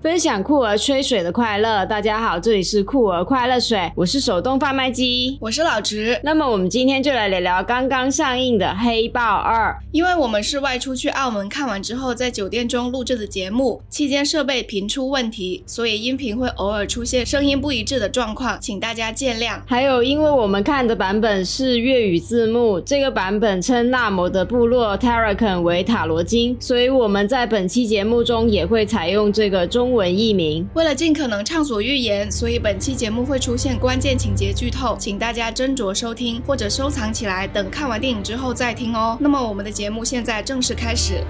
[0.00, 6.20] 分享酷儿吹水的快乐，大家好，这里是酷儿快乐水，我是手动贩卖机，我是老直。
[6.22, 19.58] 那么我们今天就来聊聊刚刚上映的《黑豹二》，因为我们是外出去澳门看完之后，在酒店中录制的节目，期间设备频出问题，所以音频会偶尔出现声音不一致的状况，请大家见谅。
[19.66, 29.87] 还有，因为我们看的版本是粤语字幕，这个版本称纳摩的部落 Tarakan 为塔罗金，所以我们在本期节目中也会采用这个中。
[29.88, 39.16] 中文译名，为了尽可能畅所欲言，所以本期节目会出现关键情节剧透，请大家斟酌收听或者收藏起来，等看完电影之后再听哦。
[39.18, 41.24] 那么我们的节目现在正式开始。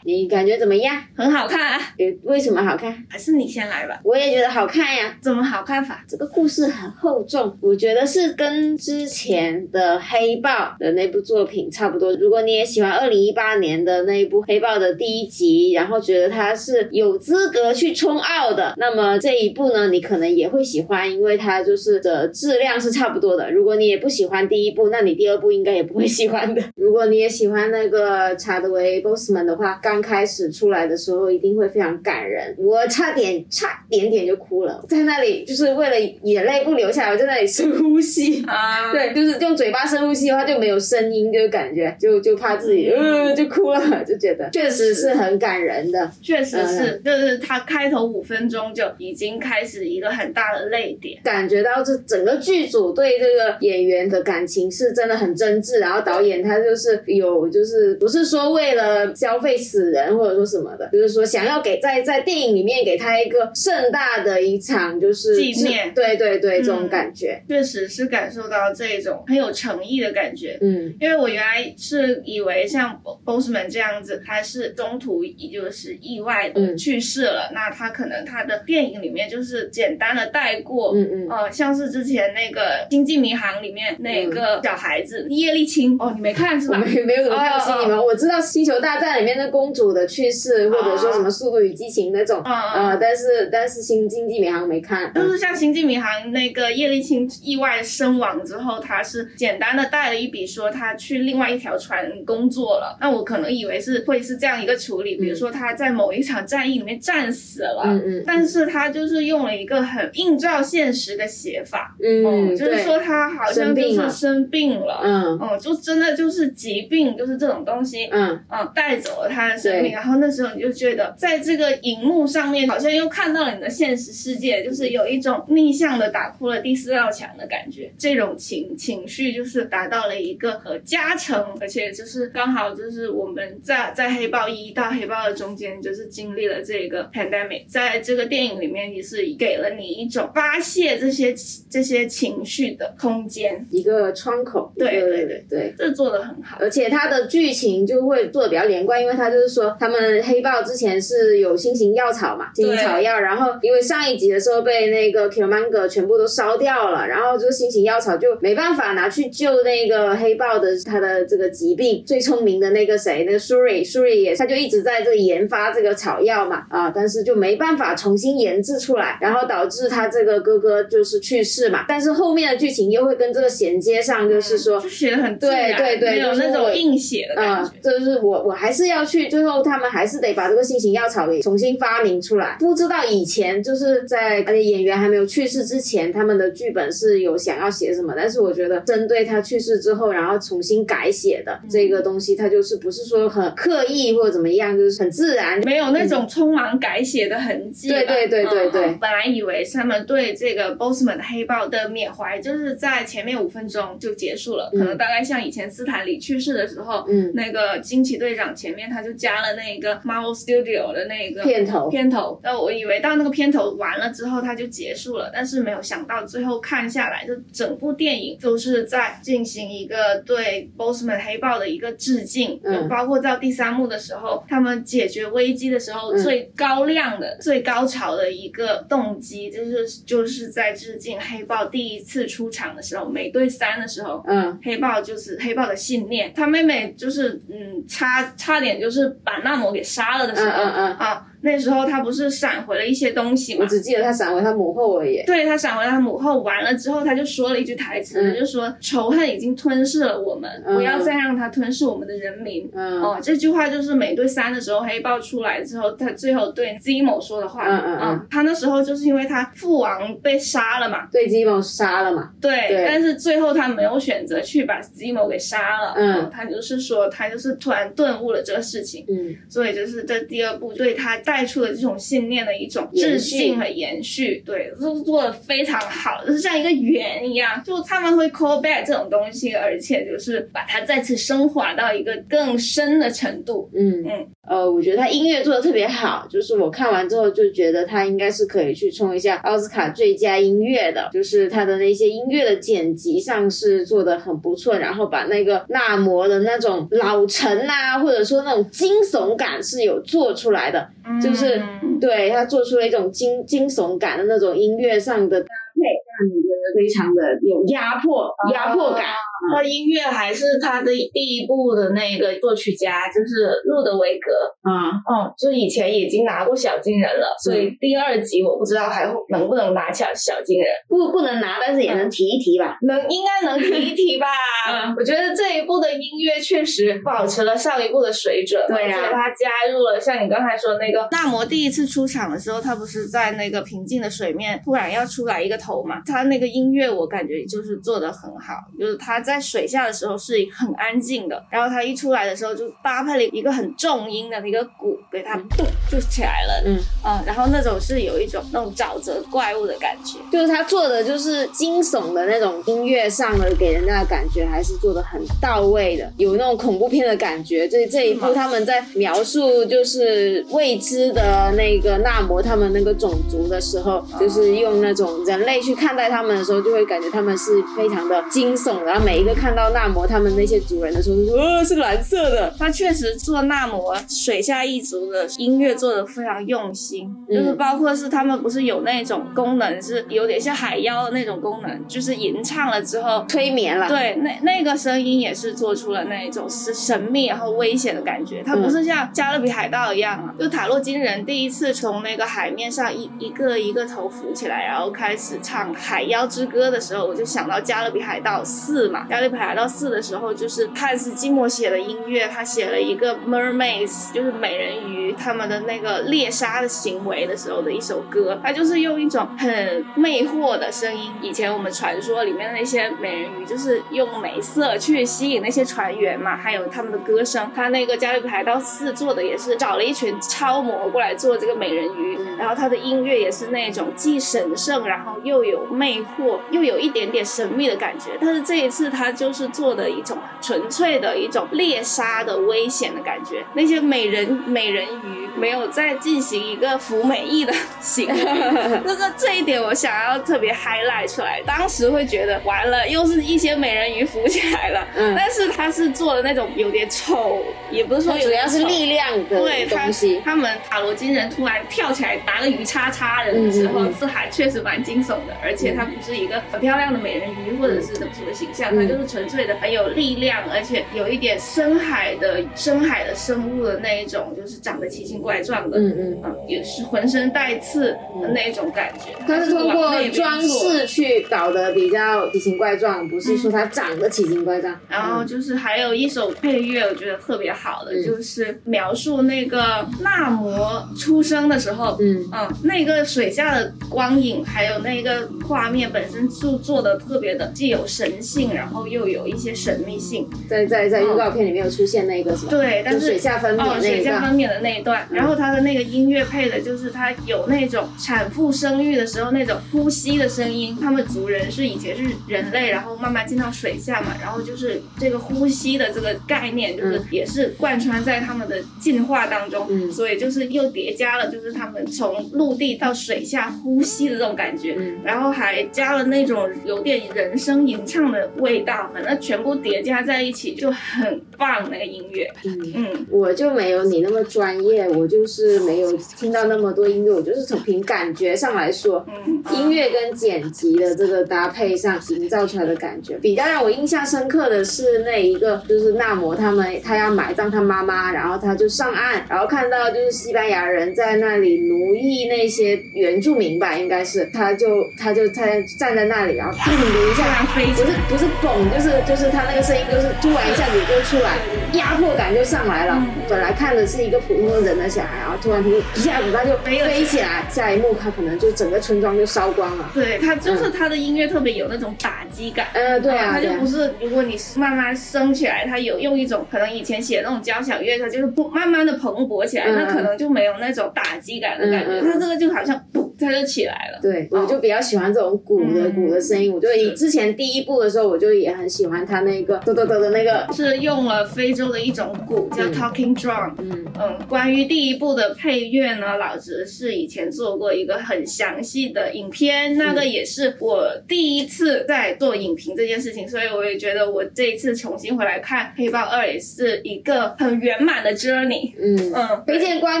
[0.04, 0.96] 你感觉怎么样？
[1.16, 1.80] 很好看啊！
[2.24, 3.04] 为什么好看？
[3.08, 4.00] 还是你先来吧。
[4.04, 5.16] 我也觉得好看呀。
[5.20, 6.04] 怎么好看法？
[6.08, 12.12] 这个故事很厚重，我觉得是跟之前的黑豹的那部作品差不多。
[12.14, 23.50] 如果你也喜欢二零一八年的那一部黑豹的第一集，然后觉得它是有资格去冲奥的，那么这一部呢，你可能也会喜欢，因为它就是的质量是差不多的。
[23.52, 26.62] 如果你也不喜欢第一部，那你第二部应该也不会喜欢的。
[26.76, 38.42] 如果你也喜欢那个查德维·波斯曼的话，刚开始出来的时候一定会非常感人，我差点差点点就哭了，在那里就是为了眼泪不流下来，我在那里深呼吸。
[38.46, 44.48] 啊， 对，就是用嘴巴深呼吸的话就没有声音，就感觉就就怕自己呃就哭了，就觉得。
[44.50, 70.58] 确实是很感人的，确实是，就是他开头五分钟就已经开始一个很大的泪点，感觉到这整个剧组对这个演员的感情是真的很真挚，然后导演他就是有就是不是说为了消费死人或者说什么的，就是说想要给在在电影里面给他一个盛大的一场就是纪念，对对对，这种感觉确实是感受到这种很有诚意的感觉。
[70.60, 86.78] 嗯，因为我原来是以为像 Bossman 这样子，他是中途也就是意外的去世了，那他可能他的电影里面就是简单的带过，嗯嗯，呃，像是之前那个《星际迷航》里面那个小孩子叶利钦，哦，你没看是吧？
[86.78, 115.38] 没没有怎么看《星际迷航》，我知道《星球大战》里面的公主的去世，或者说什么《速度与激情》那种，呃，但是但是《新经济迷航》没看，就是像《星际迷航》那个叶利钦意外身亡之后，他是简单的带了一笔说他去另外一条船工作了，那我可能以为是会是这样一个处理，比如说他在某一场战役里面战死了，嗯嗯，但是他就是用了一个很映照现实的写法，嗯，就是说他好像就是生病了，嗯。
[115.42, 118.38] 嗯，就真的就是疾病，就是这种东西，嗯。
[118.48, 141.34] 嗯，带走了他的生命，然后那时候你就觉得在这个荧幕上面好像又看到了你的现实世界，就是有一种逆向的打破了第四道墙的感觉，这种情情绪就是达到了一个呃加成，而且就是刚好就是我们在在黑豹一到黑豹二中间就是经历了这个 pandemic，在这个电影里面也是给了你一种发泄这些
[141.70, 182.56] 这些情绪的空间，一个窗口，对对对对，这做的很好，而且它的剧情就会做的比较连贯，因为它就是说他们黑豹之前是有新型药草嘛，新型草药，然后因为上一集的时候被那个 Killmonger 全部都烧掉了，然后就是新型药草就没办法拿去救那个黑豹的他的这个疾病，最聪明的那个谁，那个 Shuri，Shuri 也他就一直在这里研发这个草药嘛，啊，但是就没办法重新研制出来，然后导致他这个哥哥就是去世嘛，但是后面的剧情又会跟这个衔接上，就是说就写的很对对对，没有那种硬写的感觉，就是我我还是要去，最后他们还是得把这个新型药草给重新发明出来。
[182.60, 197.88] 不知道以前就是在演员还没有去世之前，他们的剧本是有想要写什么，但是我觉得针对他去世之后，然后重新改写的这个东西，它就是不是说很刻意或者怎么样，就是很自然，没有那种匆忙改写的痕迹。
[197.88, 198.96] 对对对对对。
[199.00, 209.31] 本来以为他们对这个 Bossman 的黑豹的缅怀，就是在前面五分钟就结束了，可能大概像以前斯坦李去世的时候，嗯，那个惊奇队长前面他就加。
[209.32, 211.88] 加了那个 Marvel Studio 的那个片头。
[211.88, 212.38] 片头。
[212.42, 222.88] 那我以为到那个片头完了之后它就结束了，但是没有想到最后看下来，就整部电影都是在进行一个对 Bossman 黑豹的一个致敬，嗯。
[222.88, 226.18] 包括到第三幕的时候，他们解决危机的时候、嗯。
[226.22, 234.58] 最高亮的、最高潮的一个动机，就是就是在致敬黑豹第一次出场的时候，美队三的时候，嗯。
[234.62, 243.60] 黑豹就是黑豹的信念，他妹妹就是嗯差差点就是把纳摩给杀了的时候、嗯嗯嗯，啊，那时候他不是闪回了一些东西嘛。
[243.62, 245.22] 我，只记得他闪回他母后而已。
[245.26, 248.38] 对他闪回他母后，完了之后他就说了一句台词，嗯。
[248.38, 250.74] 就说仇恨已经吞噬了我们，嗯。
[250.76, 252.68] 不要再让它吞噬我们的人民。
[252.72, 253.02] 嗯。
[253.02, 257.64] 哦，这句话就是美队三的时候，黑豹出来之后，他最后对 Zemo 说的话。
[257.68, 257.98] 嗯嗯嗯。
[257.98, 262.30] 啊他那时候就是因为他父王被杀了嘛，对基蒙杀了嘛？
[262.40, 262.84] 对，对。
[262.86, 266.14] 但是最后他没有选择去把 Zemo 给杀了，嗯。
[266.14, 269.36] 哦他就是说他就是突然顿悟了这个事情，嗯。
[269.48, 273.38] 所以就是这第二部对他带出的这种信念的一种致延续。
[273.38, 283.70] 敬和延续，对，都做的非常好，就是像一个圆一样，就他们会 call back 这种东西，而且就是把它再次升华到一个更深的程度。
[283.74, 284.04] 嗯。
[284.06, 284.26] 嗯。
[284.48, 300.88] 呃，我觉得他音乐做的特别好，就是我看完之后就觉得他应该是可以去冲一下奥斯卡最佳音乐的，就是他的那些音乐的剪辑上是做的很不错，然后把那个纳摩的那种老成啊，或者说那种惊悚感是有做出来的，
[301.20, 301.92] 就是嗯。
[302.02, 305.80] 对他做出了一种惊惊悚感的那种音乐上的搭配，
[306.12, 309.06] 让你觉得非常的有压迫压迫感。
[309.52, 314.30] 他音乐还是他的第一部的那个作曲家，就是路德维格。
[314.62, 322.78] 啊，哦，就以前已经拿过小金人了，所以第二集我不知道还会能不能拿小小金人，不不能拿，但是也能提一提吧。
[322.82, 324.26] 能应该能提一提吧。
[324.70, 336.00] 嗯 我觉得这一部的音乐确实保持了上一部的水准，对啊而且他加入了像你刚才说的那个纳摩第一次出场的时候，他不是在那个平静的水面突然要出来一个头嘛？
[336.06, 346.78] 他那个音乐我感觉就是做的很好，就是他在水下的时候是很安静的，然后他一出来的时候就搭配了一个很重音的那个鼓，给他咚就起来了，嗯。
[347.04, 350.18] 嗯，然后那种是有一种那种沼泽怪物的感觉。
[350.30, 357.68] 就是他做的就是惊悚的那种音乐上的给人家的感觉，还是做的很到位的，有那种恐怖片的感觉。
[357.68, 368.82] 这这一部他们在描述就是未知的那个纳摩他们那个种族的时候，就是用那种人类去看待他们的时候，就会感觉他们是非常的惊悚。
[368.82, 383.24] 然后每一个看到纳摩他们那些族人的时候，就说呃是蓝色的，他确实做纳摩水下一族的音乐做的非常用心，嗯就是包括是他们不是有那种功能是有点像海妖的那种功能，就是吟唱了之后。
[383.28, 383.88] 催眠了。
[383.88, 388.42] 对，那那个声音也是做出了那一种是神秘然后危险的感觉。
[388.42, 399.04] 它不是像加勒比海盗一样啊，就塔洛金人第一次从那个海面上一一个一个头浮起来，然后开始唱《海妖之歌》的时候，我就想到加勒比海盗四嘛。
[399.10, 411.12] 加勒比海盗四的时候，就是汉斯季默写的音乐，他写了一个 mermaids，就是美人鱼他们的那个猎杀的行为的时候的一首歌，他就是用一种很魅惑的声音。
[411.20, 417.50] 以前我们传说里面的那些美人鱼，就是用美色去吸引那些船员嘛，还有他们的歌声。
[417.54, 428.10] 他那个加勒比海盗四做的也是找了一群超模过来做这个美人鱼，然后他的音乐也是那种既神圣，然后又有魅惑，又有一点点神秘的感觉。
[428.20, 433.44] 但是这一次他就是做的一种纯粹的一种猎杀的危险的感觉。
[433.54, 438.14] 那些美人美人鱼没有再进行一个服美役的 行为，
[438.86, 441.40] 这个这一点我想要特别 highlight 出来。
[441.46, 450.20] 当时会觉得完了，又是一些美人鱼浮起来了，嗯但是他是做的那种有点丑，也不是说主要是力量的对他东西。
[450.24, 458.82] 他们塔罗金人突然跳起来拿个鱼叉叉人的时候，嗯嗯嗯是还确实蛮惊悚的，而且它不是一个很漂亮的美人鱼或者是什么什么形象，嗯。
[458.82, 469.12] 它就是纯粹的很有力量，而且有一点深海的深海的生物的那一种，就是长得奇形怪状的，嗯嗯，嗯，也是浑身带刺的那一种感觉。
[469.26, 474.74] 它是通过装饰去搞得比较奇形怪状，不是说它长得奇形怪状。
[474.88, 478.02] 然后就是还有一首配乐，我觉得特别好的，嗯。
[478.04, 482.28] 就是描述那个纳摩出生的时候，嗯。
[482.32, 490.26] 嗯，那个水下的光影，还有那个画面本身就做的特别的，既有神性，然后又有一些神秘性。
[490.48, 492.50] 在在在预告片里面有出现那个什么？
[492.50, 493.78] 对，但是水下分娩哦。
[493.78, 500.74] 水下分娩的那一段，然后它的那个音乐配的就是它有那种产妇生育的时候那种呼吸的声音。
[500.80, 514.74] 他们族人是以前是人类，然后慢慢进到水下嘛，然后就是这个呼吸的这个概念，就是嗯也是贯穿在他们的进化当中，嗯所以就是又叠加了就是他们从陆地到水下呼吸的这种感觉。
[514.78, 522.28] 嗯然后还加了那种有点人声吟唱的味道，反正全部叠加在一起就很棒那个音乐。
[522.44, 522.72] 嗯。
[522.74, 545.46] 嗯，我就没有你那么专业，我就是没有听到那么多音乐，我就是从凭感觉上来说，嗯，音乐跟剪辑的这个搭配上营造出来的感觉，比较让我印象深刻的是那一个，就是纳摩他们他要埋葬他妈妈，然后他就上岸，然后看到就是西班牙人在那里奴役那些原住民吧，应该是，他就他就他
[545.78, 547.22] 站在那里，然后砰的一下。
[547.42, 547.98] 不是飞起来。
[548.08, 551.38] 不是嘣，就是就是他那个声音，就是突然一下子就出来，
[551.72, 552.94] 压迫感就上来了。
[552.96, 559.90] 嗯本来看的是一个普通的人的小孩，然后突然就一下子他就飞飞起来，下一幕他可能就整个村庄就烧光了。
[559.94, 562.66] 对，他就是他的音乐特别有那种打击感。
[562.74, 572.02] 呃，对啊，对啊它就不是，如果你慢慢升起来，他有用一种可能以前写那种交响乐，他就是不慢慢的蓬勃起来，嗯那可能就没有那种打击感的感觉。
[572.02, 573.98] 他这个就好像噗，它就起来了。
[574.02, 576.52] 对，我就比较喜欢这种鼓的嗯鼓的声音。
[576.52, 598.72] 我就以之前第一部的时候，我就也很喜欢他那个嘚嘚嘚的那个，是用了非洲的一种鼓叫嗯 talking drum，嗯嗯，关于第一部的配乐呢，老直是以前做过一个很详细的影片，那个也是我第一次在做影评这件事情，所以我也觉得我这一次重新回来看《黑豹二》也是一个很圆满的 journey。
[598.78, 600.00] 嗯，嗯， 推荐观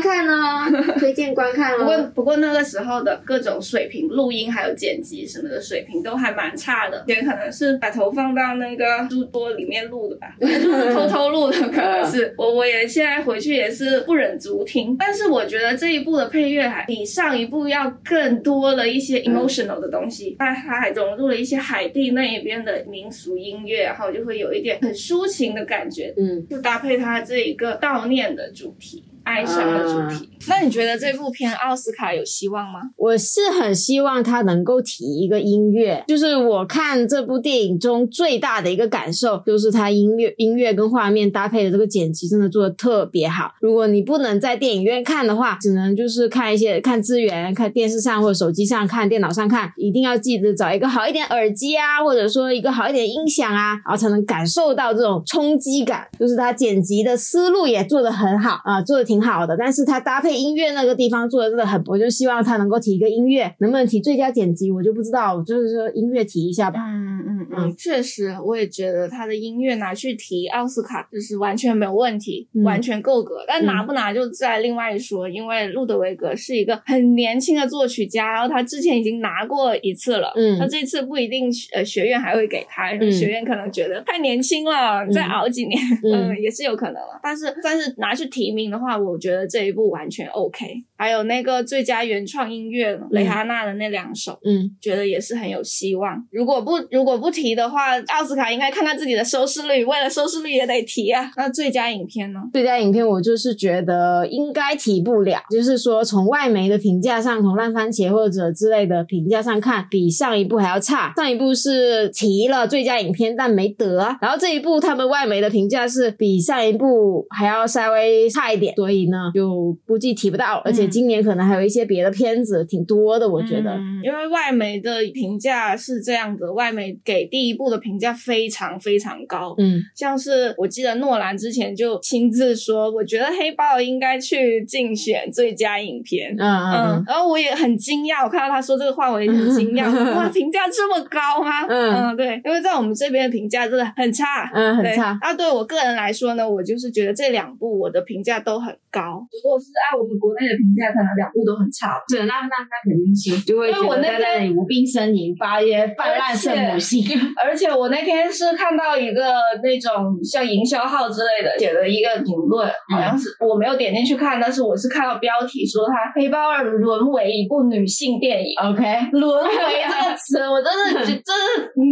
[0.00, 0.66] 看哦，
[0.98, 2.12] 推荐观看哦不过哦。
[2.14, 29.04] 不过那个时候的各种水平，录音还有剪辑什么的水平都还蛮差的，也可能是把头放到那个书桌里面录的吧，就是偷偷录的，可能是我我也现在回去也是不忍足听，但是我觉得这一部的配乐还比上一部要更多了一些 emotional 的东西，它它还融入了一些海地那一边的民俗音乐，然后就会有一点很抒情的感觉，嗯，就搭配它这一个悼念的主题。
[29.24, 32.80] 哀伤的主题，那你觉得这部片奥斯卡有希望吗？
[32.96, 43.52] 我是很希望他能够提一个音乐，就是我看这部电影中最大的一个感受，就是他音乐音乐跟画面搭配的这个剪辑真的做的特别好。
[43.60, 56.08] 如果你不能在电影院看的话，只能就是看一些看资源，看电视上或者手机上看、电脑上看，一定要记得找一个好一点耳机啊，或者说一个好一点音响啊，然后才能感受到这种冲击感。
[56.18, 66.80] 就是他剪辑的思路也做得很好啊，做的挺好的，但是他搭配音乐那个地方做的真的很，我就希望他能够提一个音乐，能不能提最佳剪辑我就不知道，我就是说音乐提一下吧。
[66.80, 72.62] 嗯嗯嗯，确实，我也觉得他的音乐拿去提奥斯卡就是完全没有问题，嗯。
[72.62, 73.44] 完全够格。
[73.46, 80.58] 但拿不拿就再另外说，因为路德维格是一个很年轻的作曲家，然后他之前已经拿过一次了，嗯。
[80.58, 86.30] 他这次不一定呃学院还会给他，学院可能觉得太年轻了，再熬几年，嗯。
[86.32, 87.20] 嗯，也是有可能了。
[87.22, 90.84] 但是但是拿去提名的话，我觉得这一部完全 OK。
[90.96, 96.24] 还有那个最佳原创音乐蕾哈娜的那两首，嗯，觉得也是很有希望。
[96.30, 101.28] 如果不如果不提的话，奥斯卡应该看看自己的收视率，为了收视率也得提啊。
[101.36, 102.38] 那最佳影片呢？
[102.52, 111.12] 最佳影片我就是觉得应该提不了，就是说从外媒的评价上，从烂番茄或者之类的评价上看，比上一部还要差。
[111.16, 114.16] 上一部是提了最佳影片，但没得啊。
[114.22, 120.62] 然后这一部他们外媒的评价是比上一部还要稍微差一点，所以呢就估计提不到。
[120.64, 123.72] 而且今年可能还有一些别的片子挺多的，我觉得。
[123.72, 129.54] 嗯因为外媒的评价是这样的，外媒给第一部的评价非常非常高。
[129.58, 136.34] 嗯像是我记得诺兰之前就亲自说，我觉得黑豹应该去竞选最佳影片。
[136.36, 139.84] 嗯嗯嗯，然后我也很惊讶，我看到他说这个话，我也很惊讶，
[140.16, 141.64] 哇，评价这么高吗？
[141.68, 145.16] 嗯嗯对，因为在我们这边的评价真的很差，嗯，很对差。
[145.22, 149.24] 那对我个人来说呢，我就是觉得这两部我的评价都很高。
[149.32, 151.96] 如果是按我们国内的评价，可能两部都很差。
[152.06, 157.00] 对，那那那肯定是就会因为我那天在那里无病呻吟，发一些泛滥圣母心。
[157.42, 159.34] 而且我那天是看到一个
[159.64, 168.52] 那种像营销号之类的写的一个评论，好像是我没有点进去看，但是我是看到标题说它《黑豹二》沦为一部女性电影。
[168.62, 168.82] OK，
[169.12, 169.50] 沦为
[169.88, 171.82] 这个词，我真的觉 真的，嗯，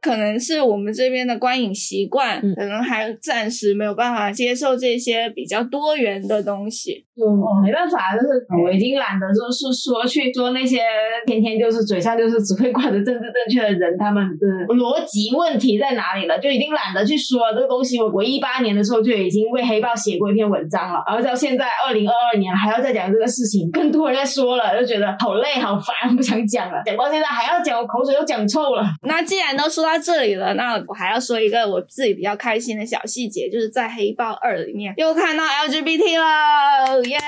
[0.00, 7.04] 可能是我们这边的观影习惯，嗯可能还暂时没有办法接受这些比较多元的东西。
[7.18, 7.26] 就
[7.60, 10.78] 没办法，就是我已经懒得说是说去说那些
[11.26, 18.00] 天天就是嘴上就是只会挂着政治正确的人，他们的逻辑问题在哪里了，就已经懒得去说这个东西。
[18.00, 26.80] 我我一八年的时候就已经为黑豹写过一篇文章了，然后到现在二零二二年还要再讲这个事情，更多人在说了，就觉得好累好烦，不想讲了。
[26.86, 28.84] 讲到现在还要讲，我口水都讲臭了。
[29.02, 37.02] 那既然都说到这里了，那我还要说一个我自己比较开心的小细节，就是在黑豹二里面又看到 LGBT 了。
[37.04, 37.18] 耶！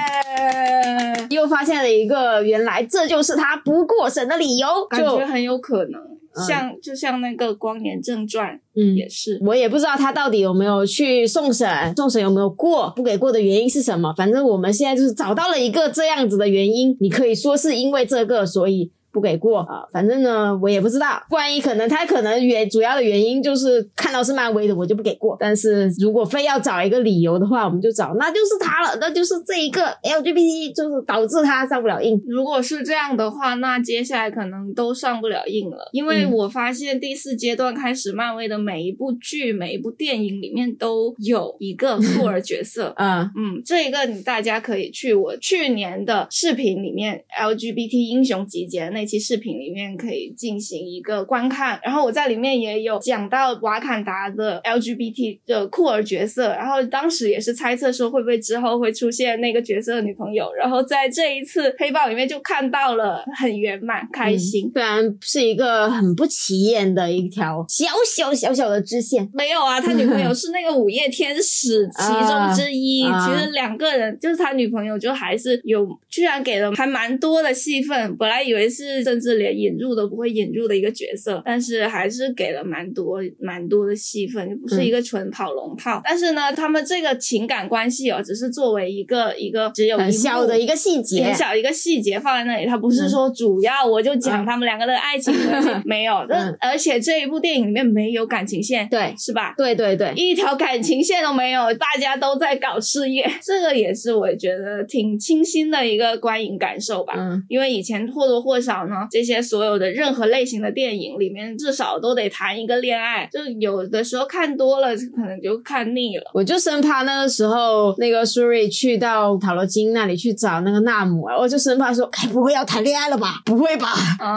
[1.30, 6.00] 又发现了一个，原来这就是他不过审的理由，感觉很有可能，
[6.46, 9.38] 像就像那个《光年正传》，嗯也是。
[9.46, 14.12] 我也不知道他到底有没有去送审，送审有没有过，不给过的原因是什么。
[14.16, 18.90] 反正我们现在就是找到了一个这样子的原因，你可以说是因为这个，所以。
[19.12, 21.22] 不给过啊，反正呢，我也不知道。
[21.30, 25.36] 万一可能，他可能原主要的原因就是看到是漫威的，我就不给过。
[25.38, 32.20] 但是如果非要找一个理由的话，我们就找那就是他了，那就是这一个 LGBT 就是导致他上不了映。
[32.28, 42.94] 如果是这样的话，那接下来可能都上不了映了，因为我发现第四阶段开始，漫威的每一部剧、每一部电影里面都有一个 酷儿角色。
[42.96, 48.99] 嗯嗯，这一个你大家可以去我去年的视频里面 LGBT 英雄集结那。
[49.00, 64.70] 那期视频里面可以进行一个观看，然后我在里面也有讲到瓦坎达的 LGBT 的酷儿角色，然后当时也是猜测说会不会之后会出现那个角色的女朋友，然后在这一次黑豹里面就看到了，很圆满，开心。
[64.74, 78.89] 虽然是一个很不起眼的一条小小小小的支线，没有啊，他女朋友 是那个午夜天使其中之一，其实两个人就是他女朋友就还是有，居然给了还蛮多的戏份，本来以为是。
[79.02, 86.00] 甚至连引入都不会引入的一个角色，但是还是给了蛮多蛮多的戏份，就不是一个纯跑龙套。
[86.04, 96.24] 但是呢，他们这个情感关系哦，只是作为一个一个只有很小的一个细节，很小一个细节放在那里，它不是说主要我就讲他们两个的爱情关系， 没有。
[96.28, 99.54] 这而且这一部电影里面没有感情线，对，是吧？
[99.56, 107.14] 对对对，一条感情线都没有，大家都在搞事业，这个也是我觉得挺清新的一个观影感受吧。
[107.16, 108.79] 嗯，因为以前或多或少。
[109.10, 116.30] 这些所有的任何类型的电影里面，至少都得谈一个恋爱，就有的时候看多了，可能就看腻了。
[116.34, 123.42] 我就生怕那个时候那个苏瑞去到塔罗金那里去找那个纳姆，我就生怕说，该不会要谈恋爱了吧？
[123.44, 123.88] 不会吧？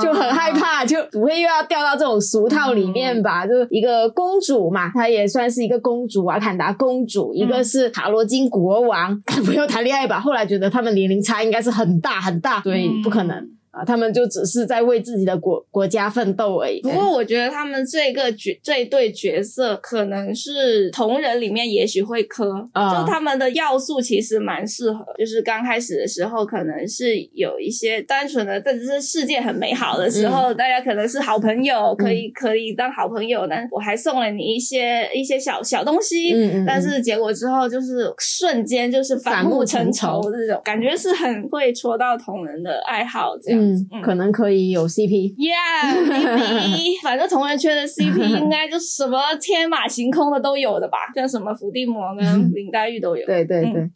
[0.02, 3.46] 就很害怕，就不会又要掉到这种俗套里面吧？
[3.46, 10.20] 就一个公主嘛，她也算是一个公主啊，坎达公主，一个是塔罗金国王，该不会要谈恋爱吧？
[10.20, 13.50] 后来觉得他们年龄差应该是很大很大，所以不可能。
[13.74, 16.80] 啊，他们就只是在为自己的国国家奋斗而已。
[16.82, 25.04] 不过，我觉得他们这个角这一对角色，可能是同人里面也许会磕，就他们的要素其实蛮适合。
[25.18, 33.48] 就是刚开始的时候，可能是有一些单纯的，但是世界很美好的时候，大家可能是好朋友，可以可以当好朋友。
[33.48, 36.32] 但我还送了你一些一些小小东西，
[36.68, 43.63] 但是结果之后就是瞬间就是反目成仇这种感觉，是很会戳到同人的爱好这样。
[43.72, 53.26] 嗯，可能可以有 CP，Yeah， 反正同人圈的 CP 应该就什么天马行空的都有的吧，像什么伏地魔跟林黛玉都有。
[53.26, 53.90] 对对对。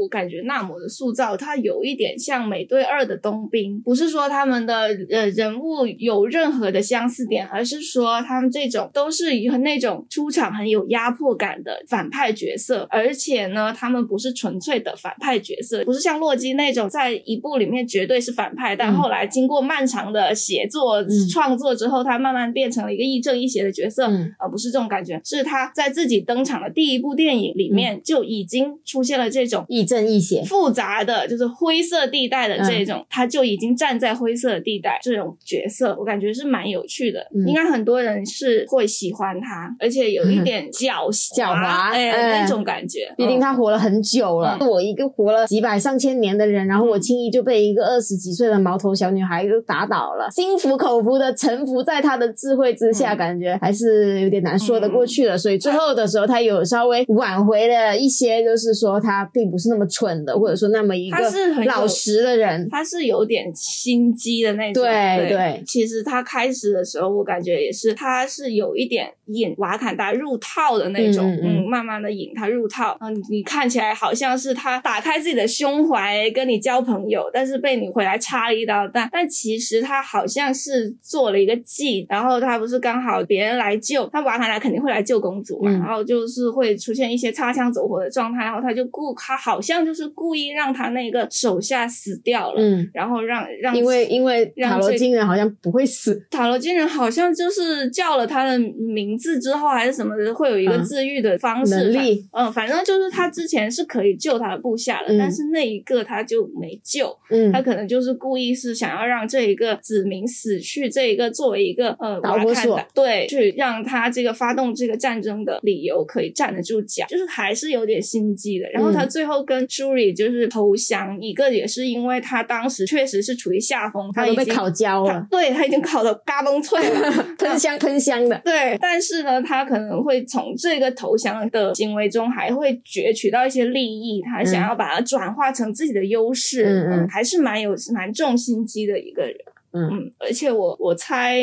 [0.00, 29.89] 我感觉纳摩的塑造，他有一点像美队二的冬兵，不是说他们的呃人物有任何的相似点，而是说他们这种都是那种出场很有压迫感的反派角色，而且呢，他们不是纯粹的反派角色，不是像洛基那种在一部里面绝对是反派，但后来经过漫长的写作创作之后，他慢慢变成了一个亦正亦邪的角色，而不是这种感觉，是他在自己登场的第一部电影里面就已经出现了这种亦。
[29.90, 43.12] 正义些复杂的就是灰色地带的这种，他就已经站在灰色地带这种角色，我感觉是蛮有趣的，应该很多人是会喜欢他，而且有一点狡狡猾哎那种感觉。
[43.16, 55.36] 毕竟他活了很久了，我一个活了几百上千年的人，然后我轻易就被一个二十几岁的毛头小女孩就打倒了，心服口服的臣服在他的智慧之下，感觉还是有点难说得过去了。
[55.36, 59.79] 所以最后的时候，他有稍微挽回了一些，就是说他并不是那么。
[59.80, 61.16] 么蠢的，或者说那么一个
[61.64, 64.84] 老实的人，他是有点心机的那种。
[64.84, 71.56] 对对，其实他开始的时候，我感觉也是，他是有一点引瓦坎达入套的那种，嗯嗯嗯。
[71.60, 85.78] 嗯，慢慢的引他入套，嗯，你看起来好像是他打开自己的胸怀跟你交朋友，但是被你回来插了一刀，但但其实他好像是做了一个计，然后他不是刚好别人来救，他瓦坎达肯定会来救公主嘛，嗯。
[85.80, 101.74] 然后就是会出现一些擦枪走火的状态，然后他就故他好像就是故意让他那个手下死掉了，嗯，然后让让因为因为让塔罗金人好像不会死，塔罗金人好像就是叫了他的名字之后，还是什么的，会有一个嗯治愈的方式。
[101.74, 118.68] 能力嗯，反正就是他之前是可以救他的部下的，嗯但是那一个他就没救，嗯他可能就是故意是想要让这一个子民死去，这一个作为一个呃导火索对，去让他这个发动这个战争的理由可以站得住脚，就是还是有点心机的。
[118.70, 127.10] 然后他嗯最后跟 Shuri 就是投降，一个也是因为他当时确实是处于下风，已经他都被烤焦他了，对他已经烤的嘎嘣脆了。
[127.38, 139.36] 喷香喷香的，对，但是呢，他可能会从这个投降的行为中，还会攫取到一些利益，他想要把它转化成自己的优势，嗯嗯还是蛮有蛮重心机的一个人。
[139.72, 141.38] 嗯嗯，而且我我猜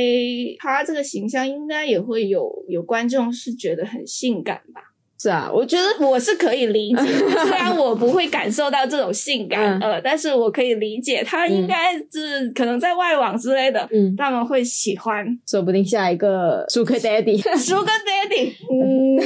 [0.60, 4.82] 他这个形象应该也会有有观众是觉得很性感吧。
[5.20, 7.02] 是啊，我觉得我是可以理解，
[7.48, 9.94] 虽然我不会感受到这种性感，嗯。
[9.94, 15.26] 呃，但是我可以理解，他应该是可能在外网之类的，嗯，他们会喜欢。
[15.48, 17.42] 说不定下一个 Sugar Daddy。
[17.58, 19.18] Sugar Daddy，嗯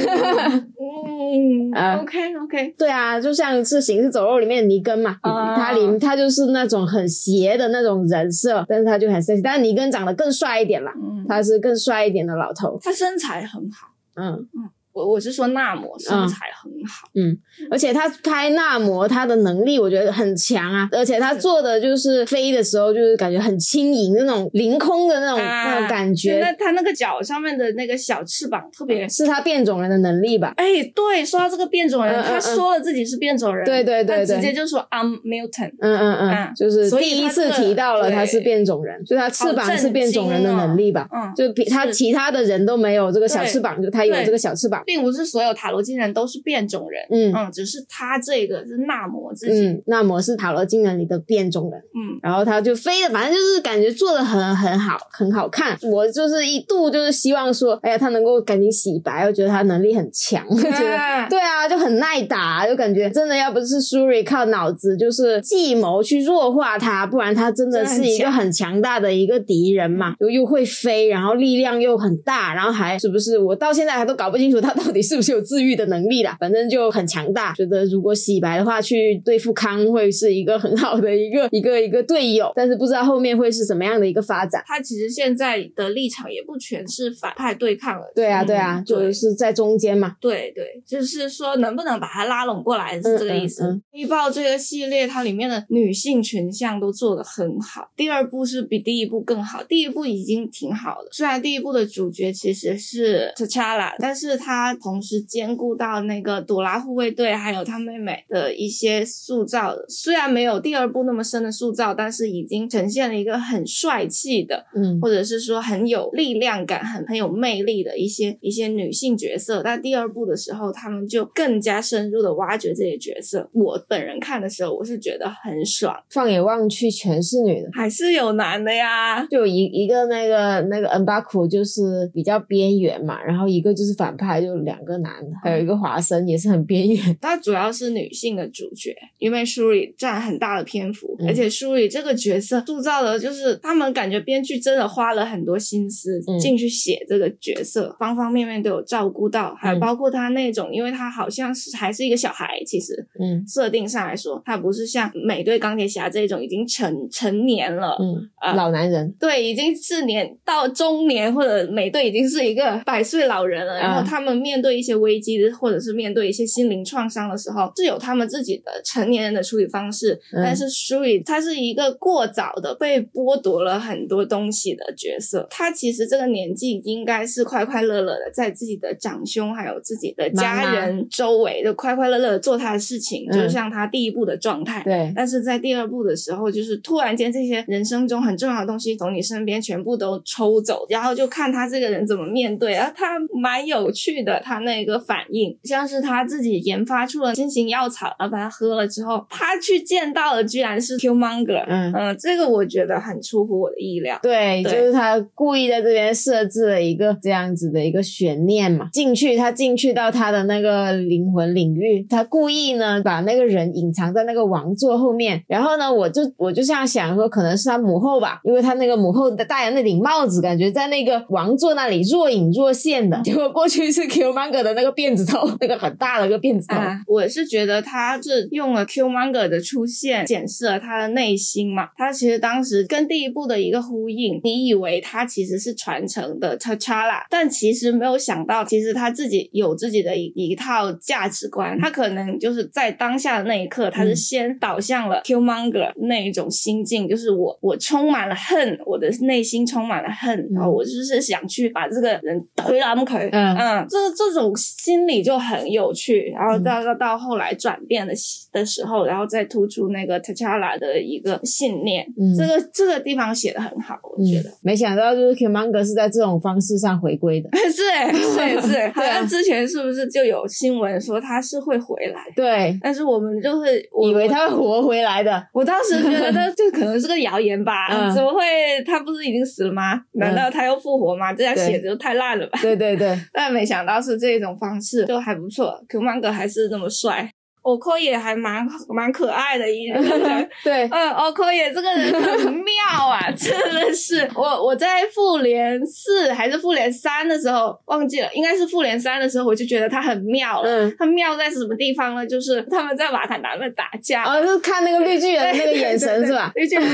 [0.80, 5.54] 嗯 啊，OK OK，对啊，就像是《行尸走肉》里面的尼根嘛，啊。
[5.54, 14.32] 他里他就是那种很邪的那种人设，但是他就很 sexy，但是尼根长得更帅一点啦，嗯，他是更帅一点的老头，他身材很好，嗯。
[14.54, 17.36] 嗯我我是说纳摩身材很好，嗯，
[17.70, 29.08] 而且他拍纳摩，他的能力我觉得很强啊，而且他做的就是飞的时候，就是感觉很轻盈那种凌空的那种、啊那种感就觉那，他那个脚上面的那个小翅膀特别。
[29.08, 30.52] 是他变种人的能力吧？
[30.56, 41.08] 哎，对，说到这个变种人，嗯嗯他说了自己是变种人，对对对他直接就说 I'm mutant，嗯嗯嗯，嗯就是第一次提到了他是变种人，就他翅膀是变种人的能力吧？
[41.12, 44.81] 嗯，就比他其他的人都没有这个小翅膀，就他有这个小翅膀。
[44.84, 55.76] 并不是所有塔罗金人都是变种人，嗯嗯，只是他这个是纳摩自己，嗯，那么是塔罗金人里的变种人，嗯然后他就飞的，反正就是感觉做的很很好，很好看。
[55.82, 60.96] 我就是一度就是希望说，哎呀，他能够赶紧洗白，我觉得他能力很强，就觉得。
[60.96, 77.52] 啊对啊，就很耐打，就感觉真的要不是 Shuri 靠脑子就是计谋去弱化他，不然他真的是一个很强大的一个敌人嘛，又又会飞，然后力量又很大，然后还是不是我到现在还都搞不清楚他到底是不是有治愈的能力啦，反正就很强大。
[77.54, 84.62] 觉得如果洗白的话，去对付康会是一个很好的一个一个一个队友，但是不知道后面会是什么样的一个发展。
[84.66, 88.12] 他其实现在的立场也不全是反派对抗了。
[88.14, 90.16] 对啊，嗯对啊，就是在中间嘛。
[90.20, 93.64] 对对，就是说能不能把他拉拢过来是这个意思。
[93.64, 101.08] 嗯嗯黑豹这个系列它里面的女性群像都做得很好，第二部是比第一部更好，第一部已经挺好的。
[101.10, 119.62] 虽然第一部的主角其实是 T'Challa，但是他同时兼顾到那个朵拉护卫队还有他妹妹的一些塑造，虽然没有第二部那么深的塑造，但是已经呈现了一个很帅气的嗯或者是说很有力量感、很很有魅力的一些一些女性角色。
[119.62, 123.48] 但第二部的时候，他们就更加深入的挖掘这些角色。
[123.52, 127.70] 我本人看的时候，我是觉得很爽，放眼望去全是女的。
[127.72, 129.24] 还是有男的呀。
[129.30, 136.98] 就一一个那个那个恩巴库就是比较边缘嘛，然后一个就是反派，就两个男的，还有一个华生也是很边缘。
[137.20, 159.12] 它主要是女性的主角，因为书里占很大的篇幅，嗯而且书里这个角色塑造的，就是他们感觉编剧真的花了很多心思嗯进去写这个角色，方方面面都有照顾到，还包括他那种，因为他好像是还是一个小孩，其实嗯设定上来说，他不是像美队钢铁侠这种已经成成年了，嗯，啊老男人。
[159.18, 163.78] 对，已经是年到中年，或者美队已经是一个百岁老人了。
[163.78, 170.20] 然后嗯他们面对一些危机，或者是面对一些心灵创伤的时候，是有他们自己的成年人的处理方式。
[170.34, 175.46] 嗯但是舒里他是一个过早的被剥夺了很多东西的角色。
[175.48, 184.82] 他其实这个年纪应该是快快乐乐的，在自己的长兄还有自己的家人周围就快快乐乐的做他的事情，嗯就像他第一部的状态。
[184.84, 201.92] 对，但是在第二部的时候，就是突然间这些人生中很重要的东西从你身边全部都抽走，然后就看他这个人怎么面对，然后他蛮有趣的，的他那个反应，像是他自己研发出了新型药草，然后把它喝了之后，他去见到的居然是 Qmonger，嗯。
[201.94, 204.18] 嗯，这个我觉得很出乎我的意料。
[204.22, 231.88] 对，就是他故意在这边设置了一个这样子的一个悬念嘛，进去他进去到他的那个灵魂领域，他故意呢把那个人隐藏在那个王座后面，然后呢，我就我就这样想说，可能是他母后吧，因为他那个母后戴的那顶帽子，感觉在那个王座那里若隐若现的，结果过去是 Qmonger 的那个辫子头，那个很大的一个辫子头，啊，我是觉得他是用了 Q Manger 的出现，显示了他的内心嘛。
[231.96, 241.78] 他其实当时跟第一部的一个呼应，你以为他其实是传承的 T'Challa，但其实没有想到，其实他自己有自己的一一套价值观。
[241.80, 253.28] 他可能就是在当下的那一刻，他是先导向了 Q Manger 那一种心境，就是我我充满了恨，我的内心充满了恨，然后我就是想去把这个人推烂腿。
[253.32, 258.12] 嗯嗯，这这这种心理就很有趣，然后到到到后来转变的
[258.52, 264.50] 的时候，然后再突出那个 T'Challa 的一个信念，嗯这个这个地方写的很好，我觉得。
[264.50, 267.48] 嗯，没想到就是 Kumange 是在这种方式上回归的。
[267.70, 272.20] 是哎，是是， 好像之前是不是就有新闻说他是会回来？
[272.36, 275.42] 对，但是我们就是以为他会活回来的。
[275.52, 278.42] 我当时觉得这可能是个谣言吧， 嗯怎么会？
[278.86, 280.00] 他不是已经死了吗？
[280.12, 281.32] 难道他又复活吗？
[281.32, 282.58] 这样写的就太烂了吧？
[282.62, 285.82] 对对对，但没想到要是这种方式，就还不错。
[285.88, 287.30] 可曼哥还是那么帅，
[287.62, 290.48] 欧科也还蛮蛮可爱的一个人。
[290.62, 300.68] 对，嗯，欧科也这个人很妙啊， 真的是我我在复联四还是复联三的时候忘记了，应该是复联三的时候，我就觉得他很妙了。
[300.68, 302.26] 嗯，他妙在什么地方呢？
[302.26, 306.50] 就是他们在瓦坎达那打架，哦，就是看那个绿巨人的那个眼神是吧？
[306.54, 306.84] 绿巨人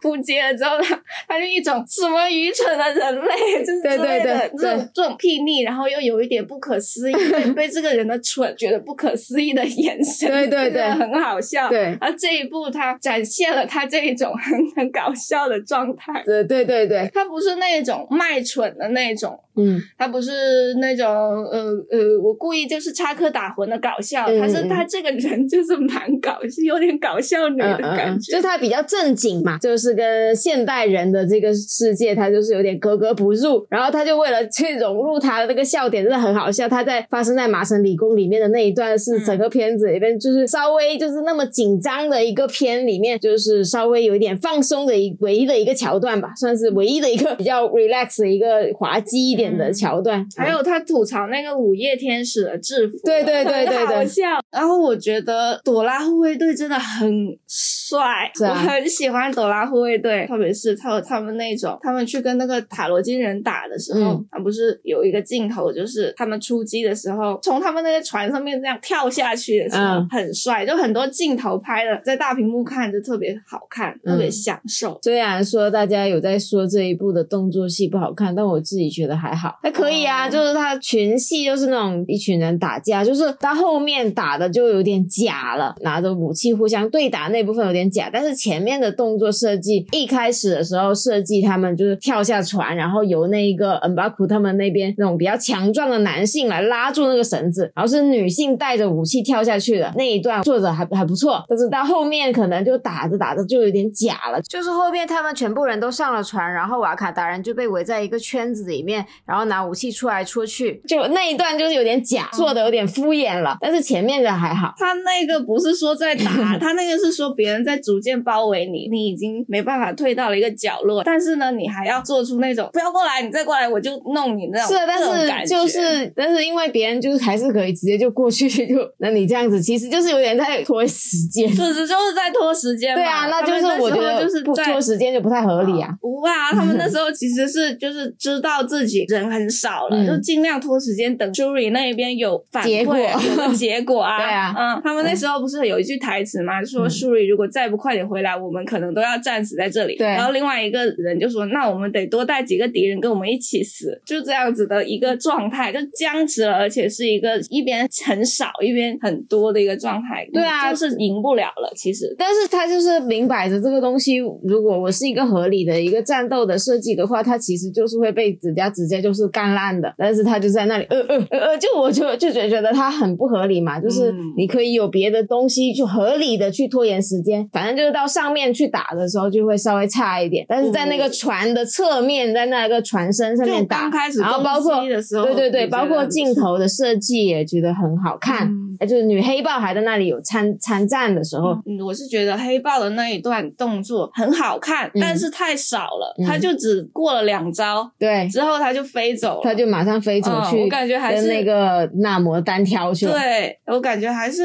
[0.00, 11.68] 扑街了之后，他他就一种什么愚蠢的人类，就是之对对类的对这种这种睥睨，然后又有一点不可思议，被 被这个人的蠢觉得不可思议的眼神，对对对很好笑。
[11.68, 16.22] 对，然后这一部他展现了他这一种很很搞笑的状态。
[16.24, 28.32] 对对对对，他不是那种卖蠢的那种，嗯，他不是那种呃呃，我故意就是插科打诨的搞笑，嗯他是嗯他这个人就是蛮搞，是有点搞笑女的嗯嗯嗯，感觉。
[28.32, 33.66] 就是他比较正经嘛，就是跟现代人的这个世界，他就是有点格格不入。
[33.70, 36.68] 然后他就为了去融入他的那个笑点，真的很好笑。
[36.68, 49.72] 他在发生在麻省理工里面的那一段，是整个片子里面就是稍微就是那么紧张的一个片里面，就是稍微有一点放松的一唯一的一个桥段吧，算是唯一的一个 比较 relax 的一个滑稽一点的嗯。
[49.72, 50.26] 桥段。
[50.36, 53.86] 还有他吐槽那个午夜天使的制服，对对对对对。
[53.86, 54.22] 好笑。
[54.50, 58.50] 然后我觉得朵拉护卫队真的很帅，啊。
[58.50, 64.26] 我很喜欢朵拉护卫队，特别是他他们那种，他们去跟那个塔罗金人打的时候，嗯。
[64.30, 74.98] 他不是有一个镜头，就是他们出击的时候，从他们那个船上面这样跳下去的时候，嗯很帅，就很多镜头拍的，在大屏幕看就特别好看，特别嗯享受。
[75.02, 80.26] 虽然说大家有在说这一部的动作戏不好看，但我自己觉得还好，还可以啊。
[80.26, 110.80] 哦就是他群戏就是那种一群人打架，就是到后面打的就有点假了，拿着武器互相对打那部分有点假，但是前面的动作设计一开始的时候设计他们就是跳下船，然后由那一个恩巴库他们那边那种比较强壮的男性来拉住那个绳子，然后是女性带着武器跳下去的那一段做的还还不错，但是到后面可能就打着打着就有点假了，就是后面他们全部人都上了船，然后瓦卡达人就被围在一个圈子里面，然后拿武器出来出去。
[110.86, 114.74] 就那一段就是有点假，做的有点敷衍了，但是前面的还好。
[114.76, 116.24] 他那个不是说在打，
[116.58, 124.68] 他那个是说别人在逐渐包围你，你已经没办法退到了一个角落，但是呢，你还要做出那种不要过来，你再过来我就弄你那种。
[124.68, 131.48] 是啊，但是就是，但是因为别人就是还是可以直接就过去就，那你这样子其实就是有点在拖时间。
[131.48, 132.96] 事实就是在拖时间嘛。
[132.96, 135.90] 对啊，那就是我觉得不就是在拖时间就不太合理啊。
[136.00, 144.18] 不会啊，他们那时候其实是就是知道自己人很少了，嗯就尽量拖时间等 Shuri 那一边有反馈结果有个结果啊。
[144.22, 146.62] 对啊嗯，他们那时候不是有一句台词吗？
[146.64, 149.96] 说嗯 Shuri 如果再不快点回来，我们可能都要战死在这里。
[149.96, 161.72] 对然后另外一个人就说，那我们得多带几个敌人跟我们一起死，就这样子的一个状态，就僵持了，而且是一个一边很少一边很多的一一个状态，对啊就是赢不了了。
[161.74, 169.92] 其实，但是他就是明摆着这个东西，如果我是一个合理的一个战斗的设计的话，它其实就是会被指甲直接就是干烂的。
[169.98, 184.80] 但是他就在那里，呃呃呃呃，就我就就觉觉得他很不合理嘛，就是嗯你可以有别的东西去合理的去拖延时间，反正就是到上面去打的时候就会稍微差一点，但是在那个船的侧面，在那个船身上就面打刚，开始然后包括
[185.24, 188.48] 对对对，包括镜头的设计也觉得很好看，
[188.80, 199.40] 就是女黑豹还在那里有参参战的时候，嗯，我是觉得黑豹的那一段动作很好看，嗯但是太少了，嗯他就只过了两招，对，之后他就飞走了。
[199.44, 203.12] 他就马上飞走去，嗯我感觉还是跟那个纳摩单挑去了。
[203.12, 204.42] 对我感觉还是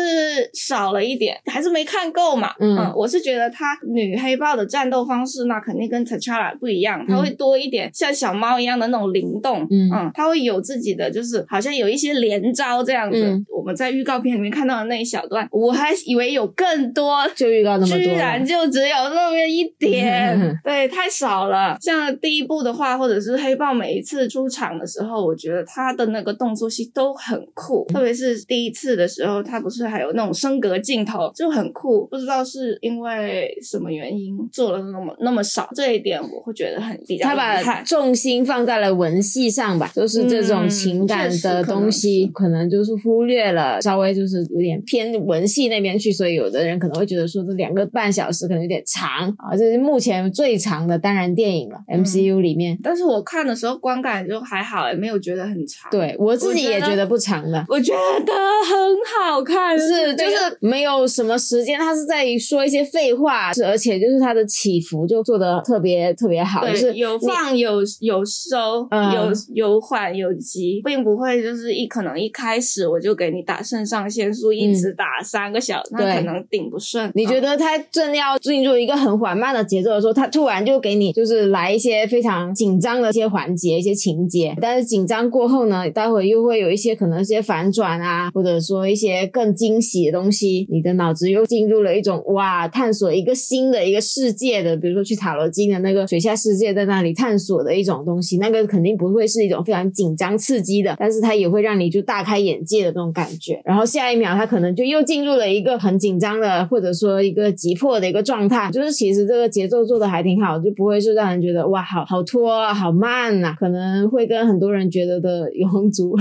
[0.54, 2.54] 少了一点，还是没看够嘛。
[2.60, 9.66] 嗯我是觉得他女黑豹的战斗方式，那肯定跟 T'Challa 不一样，他会多一点像小猫一样的那种灵动。
[9.72, 13.18] 嗯他会有自己的，就是好像有一些连招这样子。
[13.24, 17.18] 嗯我们在预告片里面看到的那一小段，我还以为有更多。
[17.34, 21.78] 就预告那么多，居然就只有那么一点，对，太少了。
[21.80, 32.06] 像第一部的话，或者是黑豹每一次出场的时候，我觉得他的那个动作戏都很酷，特别是第一次的时候，他不是还有那种升格镜头，就很酷。
[32.08, 37.62] 不知道是因为什么原因做了那么那么少，这一点我会觉得很比较遗他把。
[37.86, 52.78] 重心放在了文戏上吧，就是这种嗯情感的东西，可能就是忽略了，稍微就是有点偏文戏那边去，所以有的人可能会觉得说这两个半小时可能有点长啊，这是目前最长的单人电影了、嗯 MCU 里面。
[52.84, 57.64] 但是我看的时候观感就还好，也没有觉得很长。，对我自己也觉得不长的。
[57.68, 77.12] 我觉得很好看，是，就是没有什么时间，他是在说一些废话，是而且就是他的起伏就做的特别特别好，就是，有放有有收，嗯有有缓有急，并不会就是一可能一开始我就给你打肾上腺素，一直打三个小时，嗯对那可能顶不顺。
[77.14, 77.42] 你觉得？
[77.42, 103.60] 得他正要进入一个很缓慢的节奏的时候，他突然就给你就是来一些非常紧张的一些环节、一些情节，但是紧张过后呢，待会又会有一些可能一些反转啊，或者说一些更惊喜的东西，你的脑子又进入了一种哇，探索一个新的一个世界的，比如说去塔罗金的那个水下世界，在那里探索的一种东西，那个肯定不会是一种非常紧张刺激的，但是它也会让你就大开眼界的那种感觉。
[103.66, 116.18] 然后下一秒，他可能就又进入了一个很紧张的，或者说一个急迫的一个状态，就是其实这个节奏做的还挺好，就不会是让人觉得哇，好好拖啊，好慢呐、可能会跟很多人觉得的《永恒族》